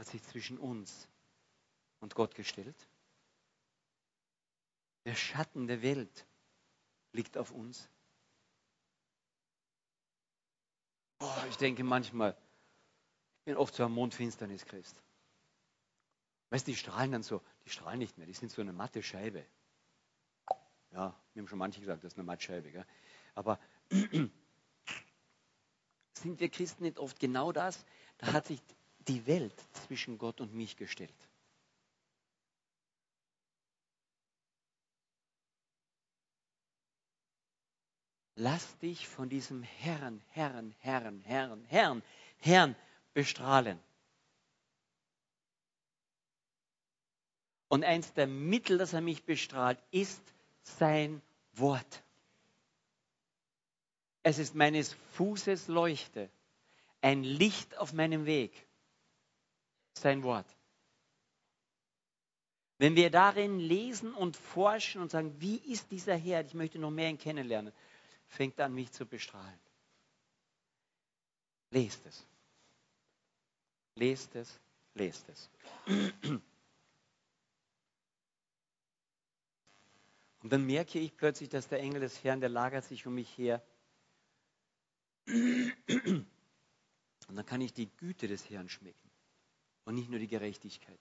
[0.00, 1.06] hat sich zwischen uns
[2.00, 2.88] und Gott gestellt.
[5.04, 6.26] Der Schatten der Welt
[7.12, 7.88] liegt auf uns.
[11.20, 12.36] Oh, ich denke manchmal,
[13.38, 15.02] ich bin oft so ein Mondfinsternis-Christ.
[16.50, 19.02] Weißt du, die strahlen dann so, die strahlen nicht mehr, die sind so eine matte
[19.02, 19.44] Scheibe.
[20.92, 22.70] Ja, mir haben schon manche gesagt, das ist eine Mattscheibe.
[22.70, 22.86] Gell?
[23.34, 23.58] Aber
[23.90, 24.30] sind
[26.40, 27.84] wir Christen nicht oft genau das?
[28.18, 28.60] Da hat sich
[29.08, 31.25] die Welt zwischen Gott und mich gestellt.
[38.38, 42.02] Lass dich von diesem Herrn, Herrn, Herrn, Herrn, Herrn,
[42.38, 42.76] Herrn
[43.14, 43.80] bestrahlen.
[47.68, 50.22] Und eins der Mittel, das er mich bestrahlt, ist
[50.62, 51.22] sein
[51.54, 52.02] Wort.
[54.22, 56.28] Es ist meines Fußes Leuchte,
[57.00, 58.66] ein Licht auf meinem Weg.
[59.94, 60.46] Sein Wort.
[62.76, 66.90] Wenn wir darin lesen und forschen und sagen, wie ist dieser Herr, ich möchte noch
[66.90, 67.72] mehr ihn kennenlernen,
[68.28, 69.60] fängt an, mich zu bestrahlen.
[71.70, 72.26] Lest es.
[73.94, 74.60] Lest es,
[74.94, 75.50] lest es.
[80.42, 83.36] Und dann merke ich plötzlich, dass der Engel des Herrn, der lagert sich um mich
[83.36, 83.62] her,
[85.26, 86.26] und
[87.28, 89.10] dann kann ich die Güte des Herrn schmecken
[89.84, 91.00] und nicht nur die Gerechtigkeit.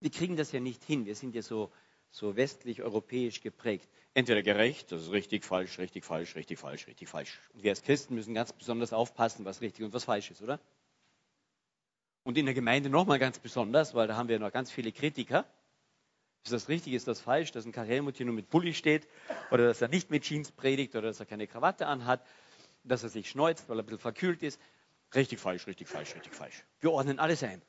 [0.00, 1.06] Wir kriegen das ja nicht hin.
[1.06, 1.72] Wir sind ja so,
[2.10, 3.88] so westlich-europäisch geprägt.
[4.14, 7.38] Entweder gerecht, das ist richtig, falsch, richtig, falsch, richtig, falsch, richtig, falsch.
[7.52, 10.60] Und wir als Christen müssen ganz besonders aufpassen, was richtig und was falsch ist, oder?
[12.24, 15.46] Und in der Gemeinde nochmal ganz besonders, weil da haben wir noch ganz viele Kritiker.
[16.44, 19.06] Ist das richtig, ist das falsch, dass ein Karl Helmut hier nur mit Pulli steht
[19.50, 22.24] oder dass er nicht mit Jeans predigt oder dass er keine Krawatte anhat,
[22.84, 24.60] dass er sich schneuzt, weil er ein bisschen verkühlt ist.
[25.14, 26.64] Richtig, falsch, richtig, falsch, richtig, falsch.
[26.80, 27.62] Wir ordnen alles ein.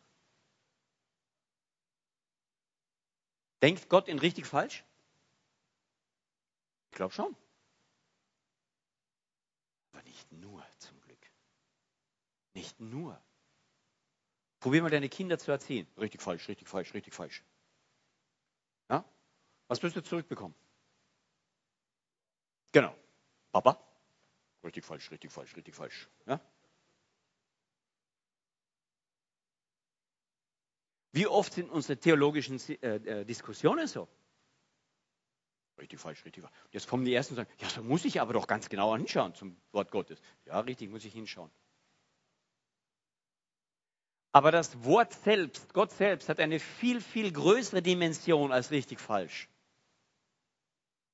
[3.62, 4.84] Denkt Gott in richtig, falsch?
[6.92, 7.36] Ich glaube schon.
[9.92, 11.32] Aber nicht nur zum Glück.
[12.54, 13.22] Nicht nur.
[14.60, 15.88] Probier mal deine Kinder zu erziehen.
[15.98, 17.44] Richtig, falsch, richtig, falsch, richtig, falsch.
[19.68, 20.56] Was wirst du zurückbekommen?
[22.72, 22.96] Genau.
[23.52, 23.80] Papa?
[24.64, 26.10] Richtig falsch, richtig falsch, richtig falsch.
[26.26, 26.42] Ja?
[31.12, 34.08] Wie oft sind unsere theologischen äh, äh, Diskussionen so?
[35.80, 36.56] Richtig falsch, richtig falsch.
[36.72, 39.34] Jetzt kommen die Ersten und sagen, ja, so muss ich aber doch ganz genau hinschauen
[39.34, 40.22] zum Wort Gottes.
[40.46, 41.50] Ja, richtig, muss ich hinschauen.
[44.32, 49.50] Aber das Wort selbst, Gott selbst, hat eine viel, viel größere Dimension als richtig falsch.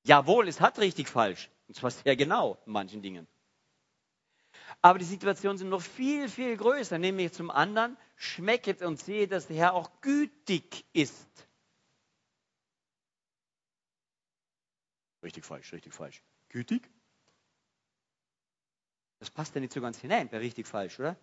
[0.02, 1.50] Jawohl, es hat richtig falsch.
[1.68, 3.26] Und zwar sehr genau in manchen Dingen.
[4.82, 6.98] Aber die Situationen sind noch viel, viel größer.
[6.98, 11.28] Nämlich zum anderen, schmecket und sehe, dass der Herr auch gütig ist.
[15.22, 16.22] Richtig falsch, richtig falsch.
[16.48, 16.88] Gütig?
[19.18, 21.16] Das passt ja nicht so ganz hinein bei richtig falsch, oder?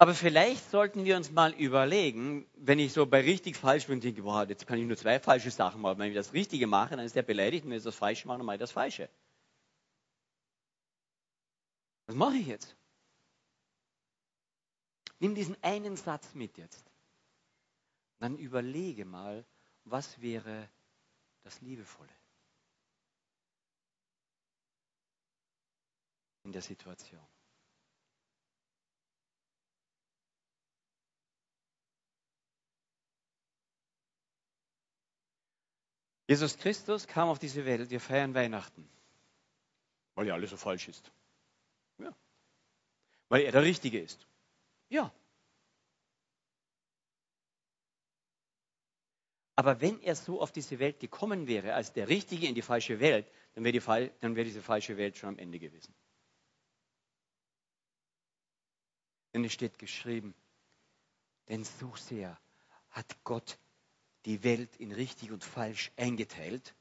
[0.00, 4.22] Aber vielleicht sollten wir uns mal überlegen, wenn ich so bei richtig falsch bin, denke,
[4.22, 5.98] boah, jetzt kann ich nur zwei falsche Sachen machen.
[5.98, 7.64] Wenn ich das Richtige mache, dann ist der beleidigt.
[7.64, 9.08] Und wenn ich das Falsche mache, dann mache ich das Falsche.
[12.08, 12.74] Was mache ich jetzt?
[15.20, 16.90] Nimm diesen einen Satz mit jetzt.
[18.18, 19.44] Dann überlege mal,
[19.84, 20.70] was wäre
[21.42, 22.12] das Liebevolle
[26.44, 27.26] in der Situation.
[36.26, 38.88] Jesus Christus kam auf diese Welt, wir feiern Weihnachten,
[40.14, 41.12] weil ja alles so falsch ist.
[43.28, 44.26] Weil er der Richtige ist.
[44.88, 45.12] Ja.
[49.56, 53.00] Aber wenn er so auf diese Welt gekommen wäre, als der Richtige in die falsche
[53.00, 55.94] Welt, dann wäre, die, dann wäre diese falsche Welt schon am Ende gewesen.
[59.34, 60.34] Denn es steht geschrieben,
[61.48, 62.38] denn so sehr
[62.90, 63.58] hat Gott
[64.24, 66.74] die Welt in richtig und falsch eingeteilt?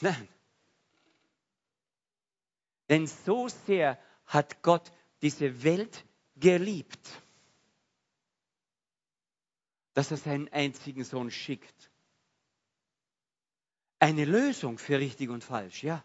[0.00, 0.28] Nein.
[2.88, 4.90] Denn so sehr hat Gott
[5.22, 6.04] diese Welt
[6.36, 7.22] geliebt,
[9.94, 11.90] dass er seinen einzigen Sohn schickt.
[13.98, 16.04] Eine Lösung für richtig und falsch, ja.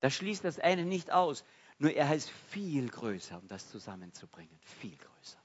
[0.00, 1.44] Das schließt das eine nicht aus.
[1.78, 4.58] Nur er ist viel größer, um das zusammenzubringen.
[4.80, 5.42] Viel größer.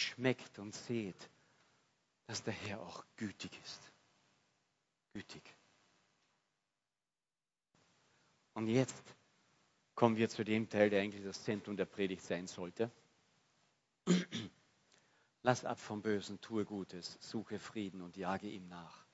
[0.00, 1.30] schmeckt und seht,
[2.26, 3.80] dass der Herr auch gütig ist.
[5.12, 5.42] Gütig.
[8.54, 9.02] Und jetzt
[9.94, 12.90] kommen wir zu dem Teil, der eigentlich das Zentrum der Predigt sein sollte.
[15.42, 19.06] Lass ab vom Bösen, tue Gutes, suche Frieden und jage ihm nach.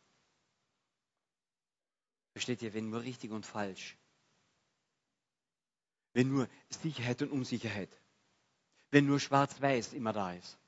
[2.33, 3.97] Versteht ihr, wenn nur richtig und falsch,
[6.13, 7.91] wenn nur Sicherheit und Unsicherheit,
[8.91, 10.59] wenn nur schwarz-weiß immer da ist,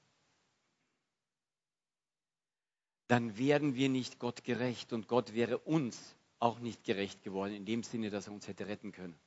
[3.06, 7.64] dann werden wir nicht Gott gerecht und Gott wäre uns auch nicht gerecht geworden, in
[7.64, 9.18] dem Sinne, dass er uns hätte retten können.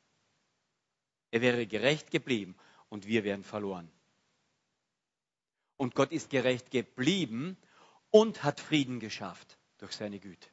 [1.31, 2.55] Er wäre gerecht geblieben
[2.89, 3.89] und wir wären verloren.
[5.77, 7.57] Und Gott ist gerecht geblieben
[8.11, 10.49] und hat Frieden geschafft durch seine Güte.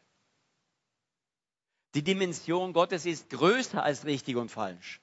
[1.95, 5.01] Die Dimension Gottes ist größer als richtig und falsch.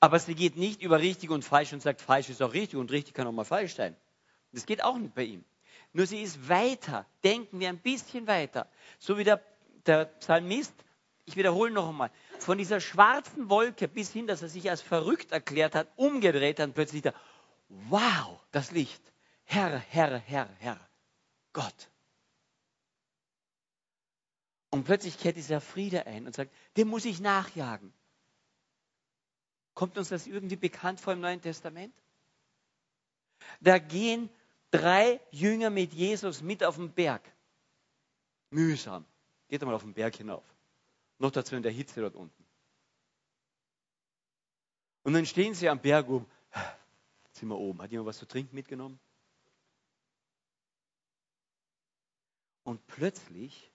[0.00, 2.90] Aber sie geht nicht über richtig und falsch und sagt, falsch ist auch richtig und
[2.90, 3.96] richtig kann auch mal falsch sein.
[4.52, 5.44] Das geht auch nicht bei ihm.
[5.92, 7.06] Nur sie ist weiter.
[7.24, 8.68] Denken wir ein bisschen weiter.
[8.98, 9.42] So wie der,
[9.86, 10.74] der Psalmist,
[11.24, 15.32] ich wiederhole noch einmal, von dieser schwarzen Wolke bis hin, dass er sich als verrückt
[15.32, 17.12] erklärt hat, umgedreht hat, plötzlich da,
[17.68, 19.02] wow, das Licht.
[19.44, 20.80] Herr, Herr, Herr, Herr,
[21.52, 21.90] Gott.
[24.70, 27.92] Und plötzlich kehrt dieser Friede ein und sagt, dem muss ich nachjagen.
[29.74, 31.94] Kommt uns das irgendwie bekannt vor im Neuen Testament?
[33.60, 34.28] Da gehen
[34.70, 37.22] drei Jünger mit Jesus mit auf den Berg.
[38.50, 39.04] Mühsam.
[39.48, 40.44] Geht einmal auf den Berg hinauf.
[41.18, 42.44] Noch dazu in der Hitze dort unten.
[45.02, 46.26] Und dann stehen sie am Berg oben.
[47.24, 47.80] Jetzt sind wir oben.
[47.80, 48.98] Hat jemand was zu trinken mitgenommen?
[52.64, 53.70] Und plötzlich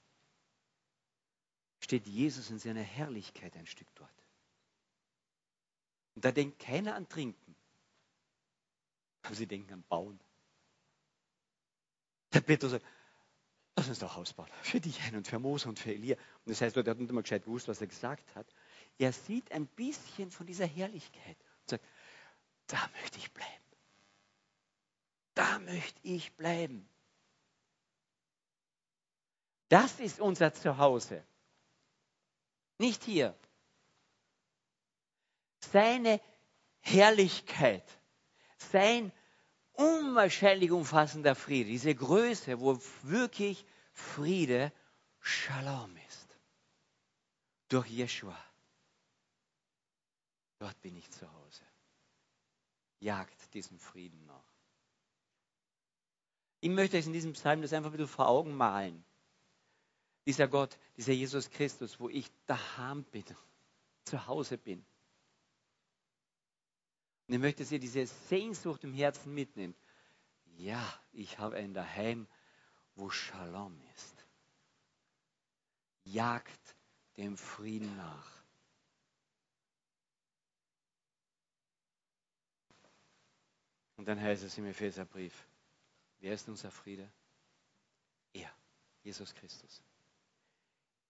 [1.80, 4.12] steht Jesus in seiner Herrlichkeit ein Stück dort.
[6.16, 7.56] Und da denkt keiner an Trinken.
[9.24, 10.20] Aber sie denken an Bauen.
[12.34, 12.86] Der Petrus sagt,
[13.76, 14.50] lass uns doch Haus bauen.
[14.62, 16.16] Für dich ein und für Mose und für Elia.
[16.16, 18.48] Und das heißt, er hat nicht immer gescheit gewusst, was er gesagt hat.
[18.98, 21.86] Er sieht ein bisschen von dieser Herrlichkeit und sagt,
[22.68, 23.64] da möchte ich bleiben.
[25.36, 26.88] Da möchte ich bleiben.
[29.70, 31.24] Das ist unser Zuhause.
[32.78, 33.36] Nicht hier.
[35.72, 36.22] Seine
[36.82, 37.84] Herrlichkeit,
[38.58, 39.12] sein
[39.74, 44.72] unwahrscheinlich umfassender Friede, diese Größe, wo wirklich Friede
[45.20, 46.38] Shalom ist.
[47.70, 48.38] Durch Jeshua.
[50.60, 51.64] Dort bin ich zu Hause.
[53.00, 54.54] Jagt diesem Frieden nach.
[56.62, 59.04] Ich möchte euch in diesem Psalm das einfach wieder vor Augen malen.
[60.26, 63.26] Dieser Gott, dieser Jesus Christus, wo ich daheim bin,
[64.06, 64.86] zu Hause bin.
[67.28, 69.78] Und ich möchte, dass ihr diese Sehnsucht im Herzen mitnimmt.
[70.58, 70.82] ja,
[71.14, 72.28] ich habe ein Daheim,
[72.96, 74.26] wo Shalom ist.
[76.04, 76.76] Jagt
[77.18, 78.44] dem Frieden nach.
[83.96, 85.48] Und dann heißt es im Epheserbrief,
[86.20, 87.10] wer ist unser Friede?
[88.34, 88.52] Er,
[89.02, 89.82] Jesus Christus.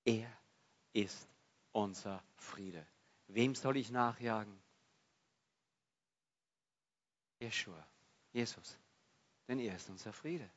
[0.05, 0.32] Er
[0.91, 1.28] ist
[1.72, 2.86] unser Friede.
[3.28, 4.62] Wem soll ich nachjagen?
[7.44, 7.86] Jeshua,
[8.32, 8.78] Jesus,
[9.50, 10.50] denn er ist unser Friede.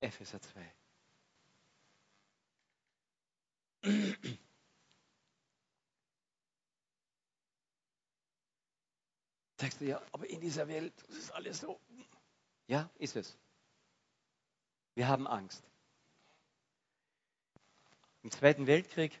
[0.00, 0.72] Epheser 2.
[9.58, 11.78] Sagst du ja, aber in dieser Welt ist alles so.
[12.66, 13.38] Ja, ist es.
[14.96, 15.62] Wir haben Angst.
[18.24, 19.20] Im Zweiten Weltkrieg,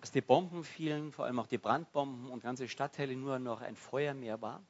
[0.00, 3.76] als die Bomben fielen, vor allem auch die Brandbomben und ganze Stadtteile nur noch ein
[3.76, 4.64] Feuermeer war,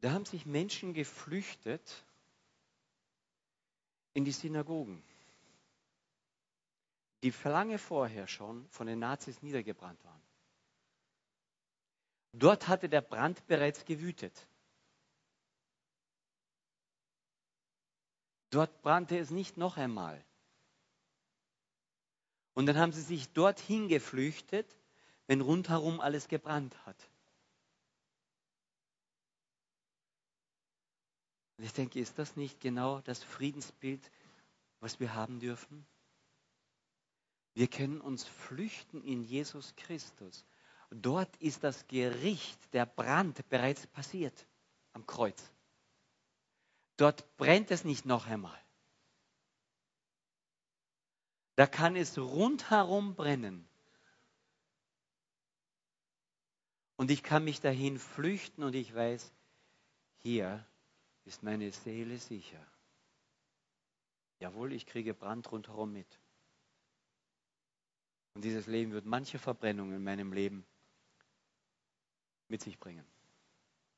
[0.00, 2.04] da haben sich Menschen geflüchtet
[4.14, 5.02] in die Synagogen,
[7.22, 10.22] die lange vorher schon von den Nazis niedergebrannt waren.
[12.32, 14.46] Dort hatte der Brand bereits gewütet.
[18.50, 20.24] Dort brannte es nicht noch einmal.
[22.60, 24.76] Und dann haben sie sich dorthin geflüchtet,
[25.26, 27.08] wenn rundherum alles gebrannt hat.
[31.56, 34.10] Und ich denke, ist das nicht genau das Friedensbild,
[34.78, 35.86] was wir haben dürfen?
[37.54, 40.44] Wir können uns flüchten in Jesus Christus.
[40.90, 44.46] Dort ist das Gericht, der Brand bereits passiert
[44.92, 45.50] am Kreuz.
[46.98, 48.60] Dort brennt es nicht noch einmal.
[51.60, 53.68] Da kann es rundherum brennen.
[56.96, 59.30] Und ich kann mich dahin flüchten und ich weiß,
[60.22, 60.66] hier
[61.26, 62.66] ist meine Seele sicher.
[64.38, 66.18] Jawohl, ich kriege Brand rundherum mit.
[68.32, 70.64] Und dieses Leben wird manche Verbrennungen in meinem Leben
[72.48, 73.04] mit sich bringen.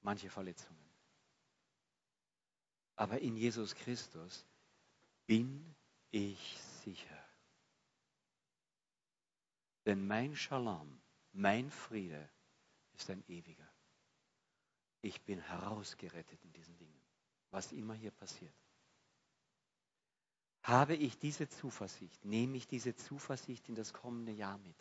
[0.00, 0.84] Manche Verletzungen.
[2.96, 4.44] Aber in Jesus Christus
[5.28, 5.76] bin
[6.10, 7.21] ich sicher.
[9.84, 11.00] Denn mein Shalom,
[11.32, 12.30] mein Friede
[12.94, 13.68] ist ein ewiger.
[15.00, 17.02] Ich bin herausgerettet in diesen Dingen,
[17.50, 18.54] was immer hier passiert.
[20.62, 24.76] Habe ich diese Zuversicht, nehme ich diese Zuversicht in das kommende Jahr mit,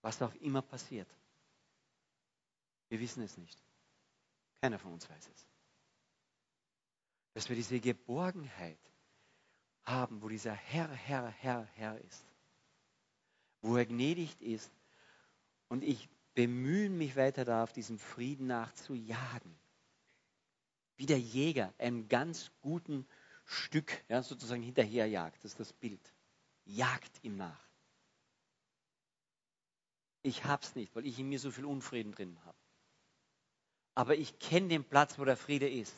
[0.00, 1.08] was auch immer passiert.
[2.88, 3.62] Wir wissen es nicht.
[4.62, 5.50] Keiner von uns weiß es
[7.34, 8.78] dass wir diese Geborgenheit
[9.84, 12.24] haben, wo dieser Herr, Herr, Herr, Herr ist,
[13.62, 14.70] wo er gnädig ist
[15.68, 19.54] und ich bemühe mich weiter darauf, diesem Frieden nachzujagen.
[20.96, 23.06] Wie der Jäger einem ganz guten
[23.44, 25.36] Stück ja, sozusagen hinterherjagt.
[25.44, 26.00] Das ist das Bild.
[26.64, 27.68] Jagt ihm nach.
[30.22, 32.58] Ich hab's nicht, weil ich in mir so viel Unfrieden drin habe.
[33.94, 35.94] Aber ich kenne den Platz, wo der Friede ist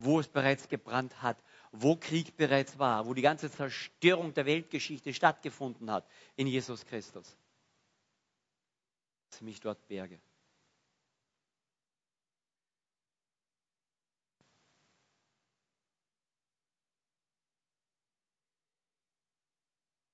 [0.00, 1.36] wo es bereits gebrannt hat,
[1.72, 6.06] wo Krieg bereits war, wo die ganze Zerstörung der Weltgeschichte stattgefunden hat
[6.36, 7.36] in Jesus Christus.
[9.30, 10.20] Dass ich mich dort berge.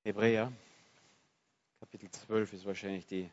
[0.02, 0.52] Hebräer,
[1.80, 3.28] Kapitel 12 ist wahrscheinlich die,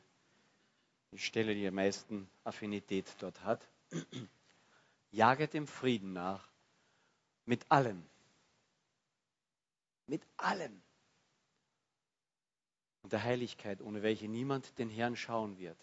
[1.11, 3.69] die Stelle, die am meisten Affinität dort hat
[5.11, 6.49] jaget dem Frieden nach
[7.45, 8.09] mit allen.
[10.05, 10.83] Mit allen.
[13.01, 15.77] Und der Heiligkeit, ohne welche niemand den Herrn schauen wird.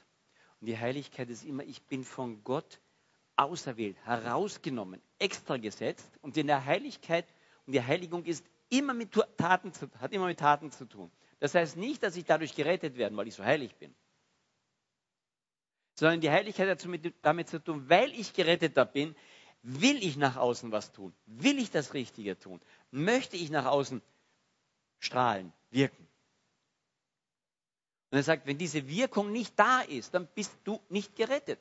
[0.60, 2.80] Und die Heiligkeit ist immer, ich bin von Gott
[3.36, 6.10] auserwählt, herausgenommen, extra gesetzt.
[6.22, 7.26] Und in der Heiligkeit
[7.66, 11.10] und die Heiligung ist immer mit Taten zu, hat immer mit Taten zu tun.
[11.38, 13.94] Das heißt nicht, dass ich dadurch gerettet werde, weil ich so heilig bin
[16.00, 16.88] sondern die Heiligkeit hat
[17.20, 19.14] damit zu tun, weil ich geretteter bin,
[19.62, 21.14] will ich nach außen was tun?
[21.26, 22.61] Will ich das Richtige tun?
[22.90, 24.02] Möchte ich nach außen
[24.98, 26.08] strahlen, wirken?
[28.11, 31.61] Und er sagt, wenn diese Wirkung nicht da ist, dann bist du nicht gerettet.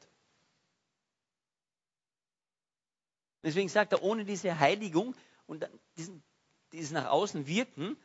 [3.44, 6.24] Deswegen sagt er, ohne diese Heiligung und diesen,
[6.72, 7.98] dieses nach außen wirken,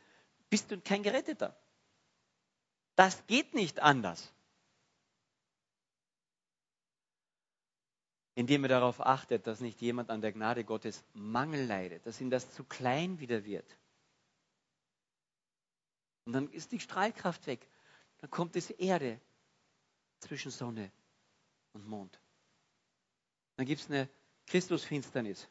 [0.49, 1.57] bist du kein Geretteter.
[2.95, 4.31] Das geht nicht anders.
[8.35, 12.29] Indem er darauf achtet, dass nicht jemand an der Gnade Gottes Mangel leidet, dass ihm
[12.29, 13.77] das zu klein wieder wird.
[16.25, 17.65] Und dann ist die Strahlkraft weg.
[18.17, 19.21] Dann kommt es Erde
[20.19, 20.91] zwischen Sonne
[21.73, 22.19] und Mond.
[23.55, 24.09] Dann gibt es eine
[24.47, 25.47] Christusfinsternis,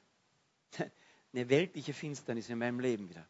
[1.32, 3.26] eine weltliche Finsternis in meinem Leben wieder.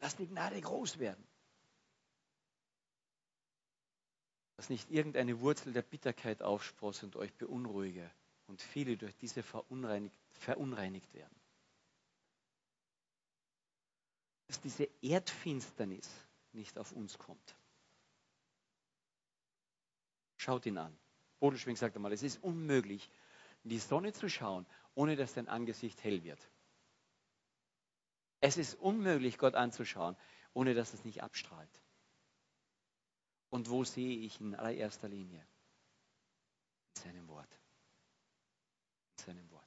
[0.00, 1.24] Lass die Gnade groß werden.
[4.56, 8.10] Dass nicht irgendeine Wurzel der Bitterkeit aufspross und euch beunruhige
[8.46, 11.34] und viele durch diese verunreinigt, verunreinigt werden.
[14.48, 16.08] Dass diese Erdfinsternis
[16.52, 17.56] nicht auf uns kommt.
[20.36, 20.96] Schaut ihn an.
[21.40, 23.10] Bodelschwing sagt einmal, es ist unmöglich,
[23.64, 26.40] in die Sonne zu schauen, ohne dass dein Angesicht hell wird.
[28.40, 30.16] Es ist unmöglich, Gott anzuschauen,
[30.52, 31.82] ohne dass es nicht abstrahlt.
[33.48, 35.46] Und wo sehe ich in allererster Linie?
[36.96, 37.48] In seinem Wort.
[39.26, 39.64] In seinem Wort.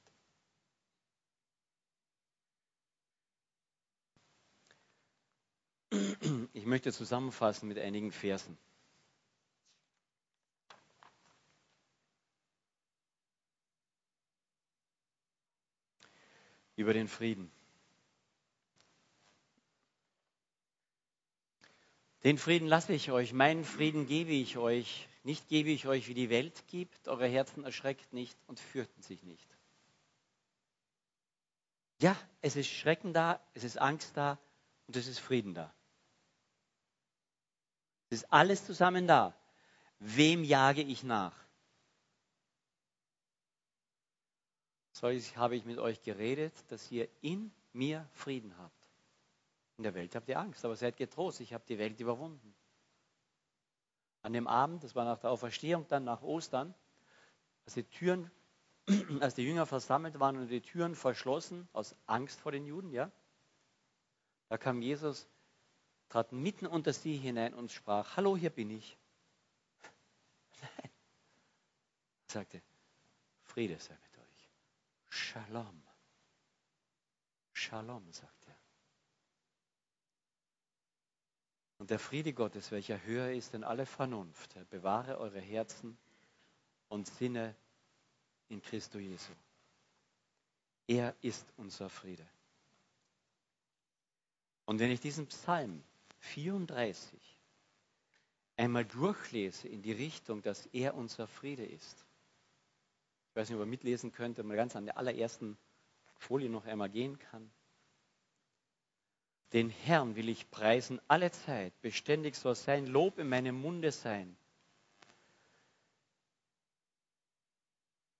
[6.52, 8.56] Ich möchte zusammenfassen mit einigen Versen.
[16.76, 17.50] Über den Frieden.
[22.22, 25.08] Den Frieden lasse ich euch, meinen Frieden gebe ich euch.
[25.28, 27.06] Nicht gebe ich euch, wie die Welt gibt.
[27.06, 29.46] Eure Herzen erschreckt nicht und fürchten sich nicht.
[32.00, 34.38] Ja, es ist Schrecken da, es ist Angst da
[34.86, 35.70] und es ist Frieden da.
[38.08, 39.38] Es ist alles zusammen da.
[39.98, 41.36] Wem jage ich nach?
[44.92, 48.88] So habe ich mit euch geredet, dass ihr in mir Frieden habt.
[49.76, 52.54] In der Welt habt ihr Angst, aber seid getrost, ich habe die Welt überwunden.
[54.22, 56.74] An dem Abend, das war nach der Auferstehung, dann nach Ostern,
[57.64, 58.30] als die Türen,
[59.20, 63.10] als die Jünger versammelt waren und die Türen verschlossen, aus Angst vor den Juden, ja,
[64.48, 65.26] da kam Jesus,
[66.08, 68.96] trat mitten unter sie hinein und sprach, hallo, hier bin ich.
[70.62, 70.90] Nein.
[72.28, 72.62] Er sagte,
[73.44, 74.50] Friede sei mit euch.
[75.10, 75.82] Shalom.
[77.52, 78.37] Shalom, sagt
[81.78, 85.96] Und der Friede Gottes, welcher höher ist denn alle Vernunft, bewahre eure Herzen
[86.88, 87.54] und Sinne
[88.48, 89.32] in Christo Jesu.
[90.88, 92.26] Er ist unser Friede.
[94.64, 95.82] Und wenn ich diesen Psalm
[96.18, 97.38] 34
[98.56, 102.04] einmal durchlese in die Richtung, dass er unser Friede ist,
[103.30, 105.56] ich weiß nicht, ob ihr mitlesen könnt, wenn man ganz an der allerersten
[106.16, 107.50] Folie noch einmal gehen kann.
[109.52, 111.72] Den Herrn will ich preisen alle Zeit.
[111.80, 114.36] Beständig soll sein Lob in meinem Munde sein.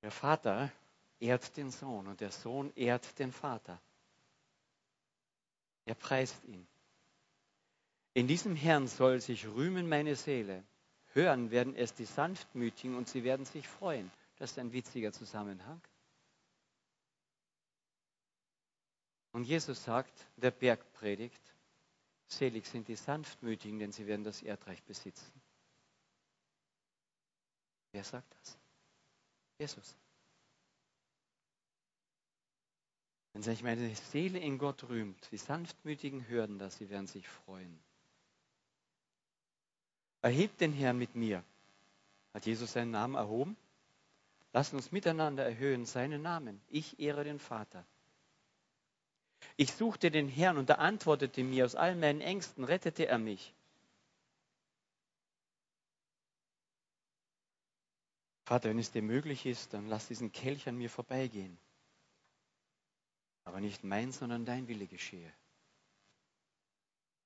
[0.03, 0.73] Der Vater
[1.21, 3.81] ehrt den Sohn und der Sohn ehrt den Vater.
[5.85, 6.67] Er preist ihn.
[8.15, 10.65] In diesem Herrn soll sich rühmen meine Seele.
[11.13, 14.11] Hören werden es die Sanftmütigen und sie werden sich freuen.
[14.39, 15.81] Das ist ein witziger Zusammenhang.
[19.33, 21.43] Und Jesus sagt, der Berg predigt,
[22.27, 25.41] selig sind die Sanftmütigen, denn sie werden das Erdreich besitzen.
[27.93, 28.59] Wer sagt das?
[29.59, 29.97] Jesus.
[33.33, 37.79] Wenn sich meine Seele in Gott rühmt, die Sanftmütigen hören das, sie werden sich freuen.
[40.23, 41.45] Erhebt den Herrn mit mir.
[42.35, 43.57] Hat Jesus seinen Namen erhoben?
[44.53, 46.61] Lasst uns miteinander erhöhen seinen Namen.
[46.69, 47.85] Ich ehre den Vater.
[49.57, 53.55] Ich suchte den Herrn und er antwortete mir, aus all meinen Ängsten rettete er mich.
[58.45, 61.59] Vater, wenn es dir möglich ist, dann lass diesen Kelch an mir vorbeigehen.
[63.45, 65.33] Aber nicht mein, sondern dein Wille geschehe.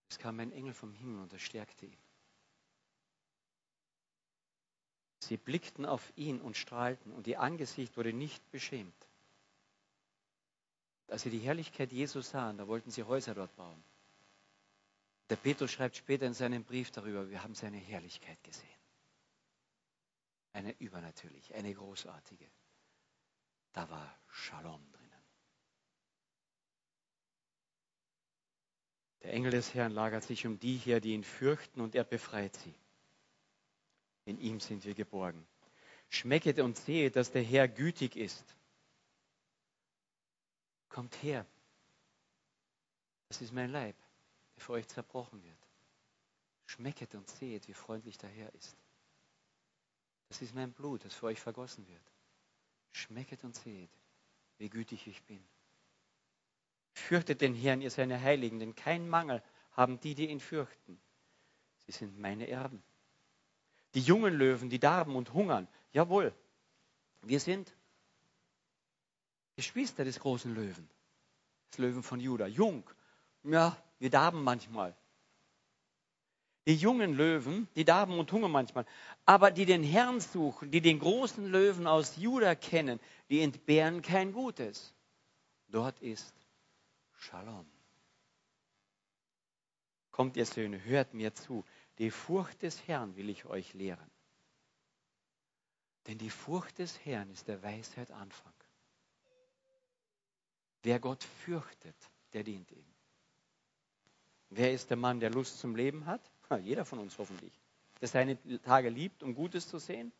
[0.08, 2.02] Es kam ein Engel vom Himmel und er stärkte ihn.
[5.20, 8.92] Sie blickten auf ihn und strahlten und ihr Angesicht wurde nicht beschämt.
[11.08, 13.84] Als sie die Herrlichkeit Jesus sahen, da wollten sie Häuser dort bauen.
[15.28, 18.68] Der Petrus schreibt später in seinem Brief darüber, wir haben seine Herrlichkeit gesehen.
[20.52, 22.46] Eine übernatürliche, eine großartige.
[23.72, 25.08] Da war Shalom drinnen.
[29.22, 32.54] Der Engel des Herrn lagert sich um die her, die ihn fürchten, und er befreit
[32.56, 32.74] sie.
[34.24, 35.46] In ihm sind wir geborgen.
[36.10, 38.44] Schmecket und sehet, dass der Herr gütig ist
[40.92, 41.46] Kommt her.
[43.28, 43.96] Das ist mein Leib,
[44.54, 45.58] der für euch zerbrochen wird.
[46.66, 48.76] Schmecket und seht, wie freundlich der Herr ist.
[50.28, 52.12] Das ist mein Blut, das für euch vergossen wird.
[52.90, 53.90] Schmecket und seht,
[54.58, 55.42] wie gütig ich bin.
[56.92, 61.00] Fürchtet den Herrn, ihr seine Heiligen, denn keinen Mangel haben die, die ihn fürchten.
[61.86, 62.82] Sie sind meine Erben.
[63.94, 66.34] Die jungen Löwen, die darben und hungern, jawohl,
[67.22, 67.74] Wir sind
[69.56, 70.88] Geschwister des großen Löwen,
[71.70, 72.46] des Löwen von Juda.
[72.46, 72.88] Jung,
[73.44, 74.96] ja, wir darben manchmal.
[76.66, 78.86] Die jungen Löwen, die darben und hungern manchmal,
[79.26, 83.00] aber die den Herrn suchen, die den großen Löwen aus Juda kennen,
[83.30, 84.94] die entbehren kein Gutes.
[85.68, 86.32] Dort ist
[87.18, 87.66] Shalom.
[90.12, 91.64] Kommt ihr Söhne, hört mir zu.
[91.98, 94.10] Die Furcht des Herrn will ich euch lehren.
[96.06, 98.51] Denn die Furcht des Herrn ist der Weisheit Anfang.
[100.82, 101.96] Wer Gott fürchtet,
[102.32, 102.84] der dient ihm.
[104.50, 106.20] Wer ist der Mann, der Lust zum Leben hat?
[106.50, 107.52] Ha, jeder von uns hoffentlich.
[108.00, 110.12] Der seine Tage liebt, um Gutes zu sehen?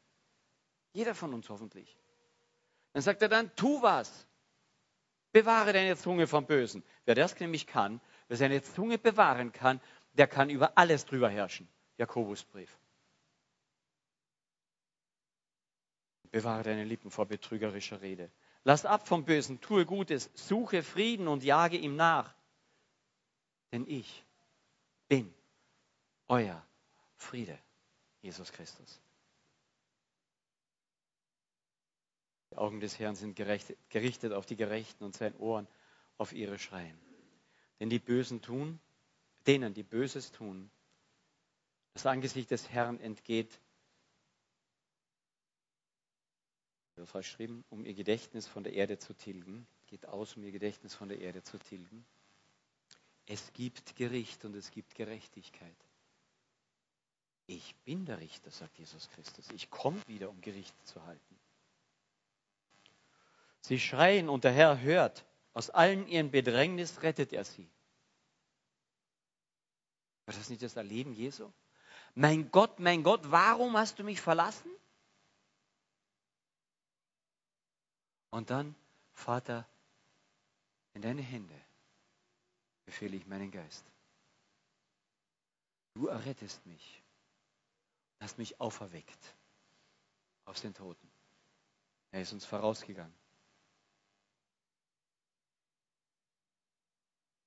[0.92, 1.98] Jeder von uns hoffentlich.
[2.92, 4.26] Dann sagt er dann, tu was.
[5.32, 6.82] Bewahre deine Zunge vom Bösen.
[7.04, 9.80] Wer das nämlich kann, wer seine Zunge bewahren kann,
[10.12, 11.68] der kann über alles drüber herrschen.
[11.96, 12.78] Jakobusbrief.
[16.30, 18.30] Bewahre deine Lippen vor betrügerischer Rede.
[18.64, 22.32] Lass ab vom Bösen, tue Gutes, suche Frieden und jage ihm nach.
[23.72, 24.24] Denn ich
[25.08, 25.34] bin
[26.28, 26.64] euer
[27.16, 27.58] Friede,
[28.20, 29.00] Jesus Christus.
[32.50, 35.66] Die Augen des Herrn sind gerichtet auf die Gerechten und sein Ohren
[36.18, 36.98] auf ihre Schreien.
[37.80, 38.78] Denn die Bösen tun,
[39.46, 40.70] denen, die Böses tun,
[41.94, 43.58] das Angesicht des Herrn entgeht,
[47.05, 50.95] falsch geschrieben, um ihr Gedächtnis von der Erde zu tilgen, geht aus, um ihr Gedächtnis
[50.95, 52.05] von der Erde zu tilgen.
[53.26, 55.76] Es gibt Gericht und es gibt Gerechtigkeit.
[57.47, 59.49] Ich bin der Richter, sagt Jesus Christus.
[59.53, 61.38] Ich komme wieder, um Gericht zu halten.
[63.61, 65.24] Sie schreien und der Herr hört.
[65.55, 67.68] Aus allen ihren Bedrängnis rettet er sie.
[70.26, 71.51] War das nicht das Erleben Jesu?
[72.14, 74.70] Mein Gott, mein Gott, warum hast du mich verlassen?
[78.33, 78.74] Und dann,
[79.12, 79.68] Vater,
[80.95, 81.55] in deine Hände
[82.87, 83.85] befehle ich meinen Geist.
[85.93, 87.03] Du errettest mich,
[88.20, 89.35] hast mich auferweckt
[90.47, 91.11] aus den Toten.
[92.11, 93.14] Er ist uns vorausgegangen.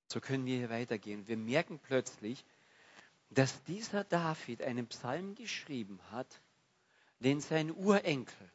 [0.06, 1.26] So können wir hier weitergehen.
[1.26, 2.44] Wir merken plötzlich,
[3.30, 6.40] dass dieser David einen Psalm geschrieben hat,
[7.18, 8.52] den sein Urenkel,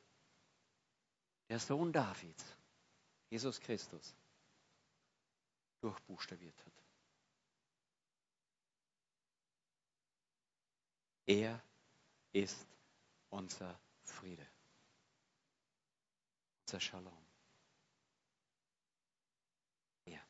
[1.52, 2.45] der Sohn Davids,
[3.30, 4.16] Jesus Christus,
[5.82, 6.74] durchbuchstabiert hat.
[11.26, 11.62] Er
[12.32, 12.66] ist
[13.30, 14.47] unser Friede,
[16.62, 17.26] unser Shalom.
[20.06, 20.26] Er.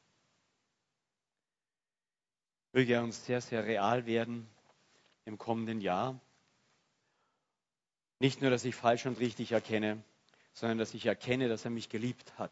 [2.71, 4.49] Möge er uns sehr, sehr real werden
[5.25, 6.19] im kommenden Jahr.
[8.17, 10.03] Nicht nur, dass ich falsch und richtig erkenne,
[10.53, 12.51] sondern dass ich erkenne, dass er mich geliebt hat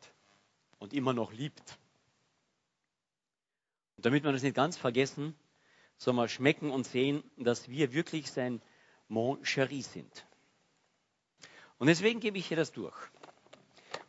[0.80, 1.78] und immer noch liebt.
[3.98, 5.36] Und damit wir das nicht ganz vergessen,
[5.98, 8.62] soll man schmecken und sehen, dass wir wirklich sein
[9.10, 10.26] Mon Chéri sind.
[11.78, 12.96] Und deswegen gebe ich hier das durch.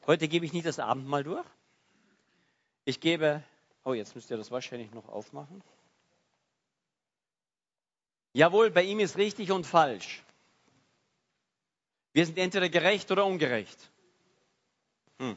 [0.07, 1.47] Heute gebe ich nicht das Abendmahl durch.
[2.85, 3.43] Ich gebe,
[3.85, 5.63] oh, jetzt müsst ihr das wahrscheinlich noch aufmachen.
[8.33, 10.23] Jawohl, bei ihm ist richtig und falsch.
[12.13, 13.91] Wir sind entweder gerecht oder ungerecht.
[15.19, 15.37] Hm.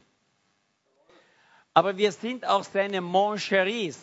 [1.73, 3.99] Aber wir sind auch seine Moncheries.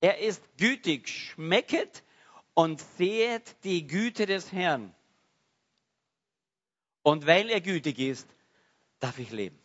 [0.00, 2.02] Er ist gütig, schmecket
[2.54, 4.94] und sehet die Güte des Herrn.
[7.02, 8.28] Und weil er gütig ist,
[9.00, 9.58] darf ich leben.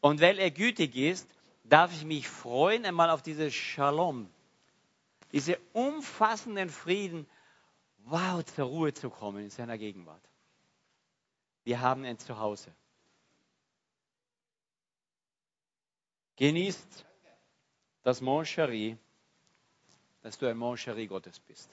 [0.00, 1.28] Und weil er gütig ist,
[1.64, 4.28] darf ich mich freuen einmal auf dieses Shalom,
[5.32, 7.26] diese umfassenden Frieden,
[8.04, 10.22] wow, zur Ruhe zu kommen in seiner Gegenwart.
[11.64, 12.72] Wir haben ein Zuhause.
[16.36, 17.04] Genießt
[18.02, 18.98] das Moncherie,
[20.22, 21.70] dass du ein Moncherie Gottes bist.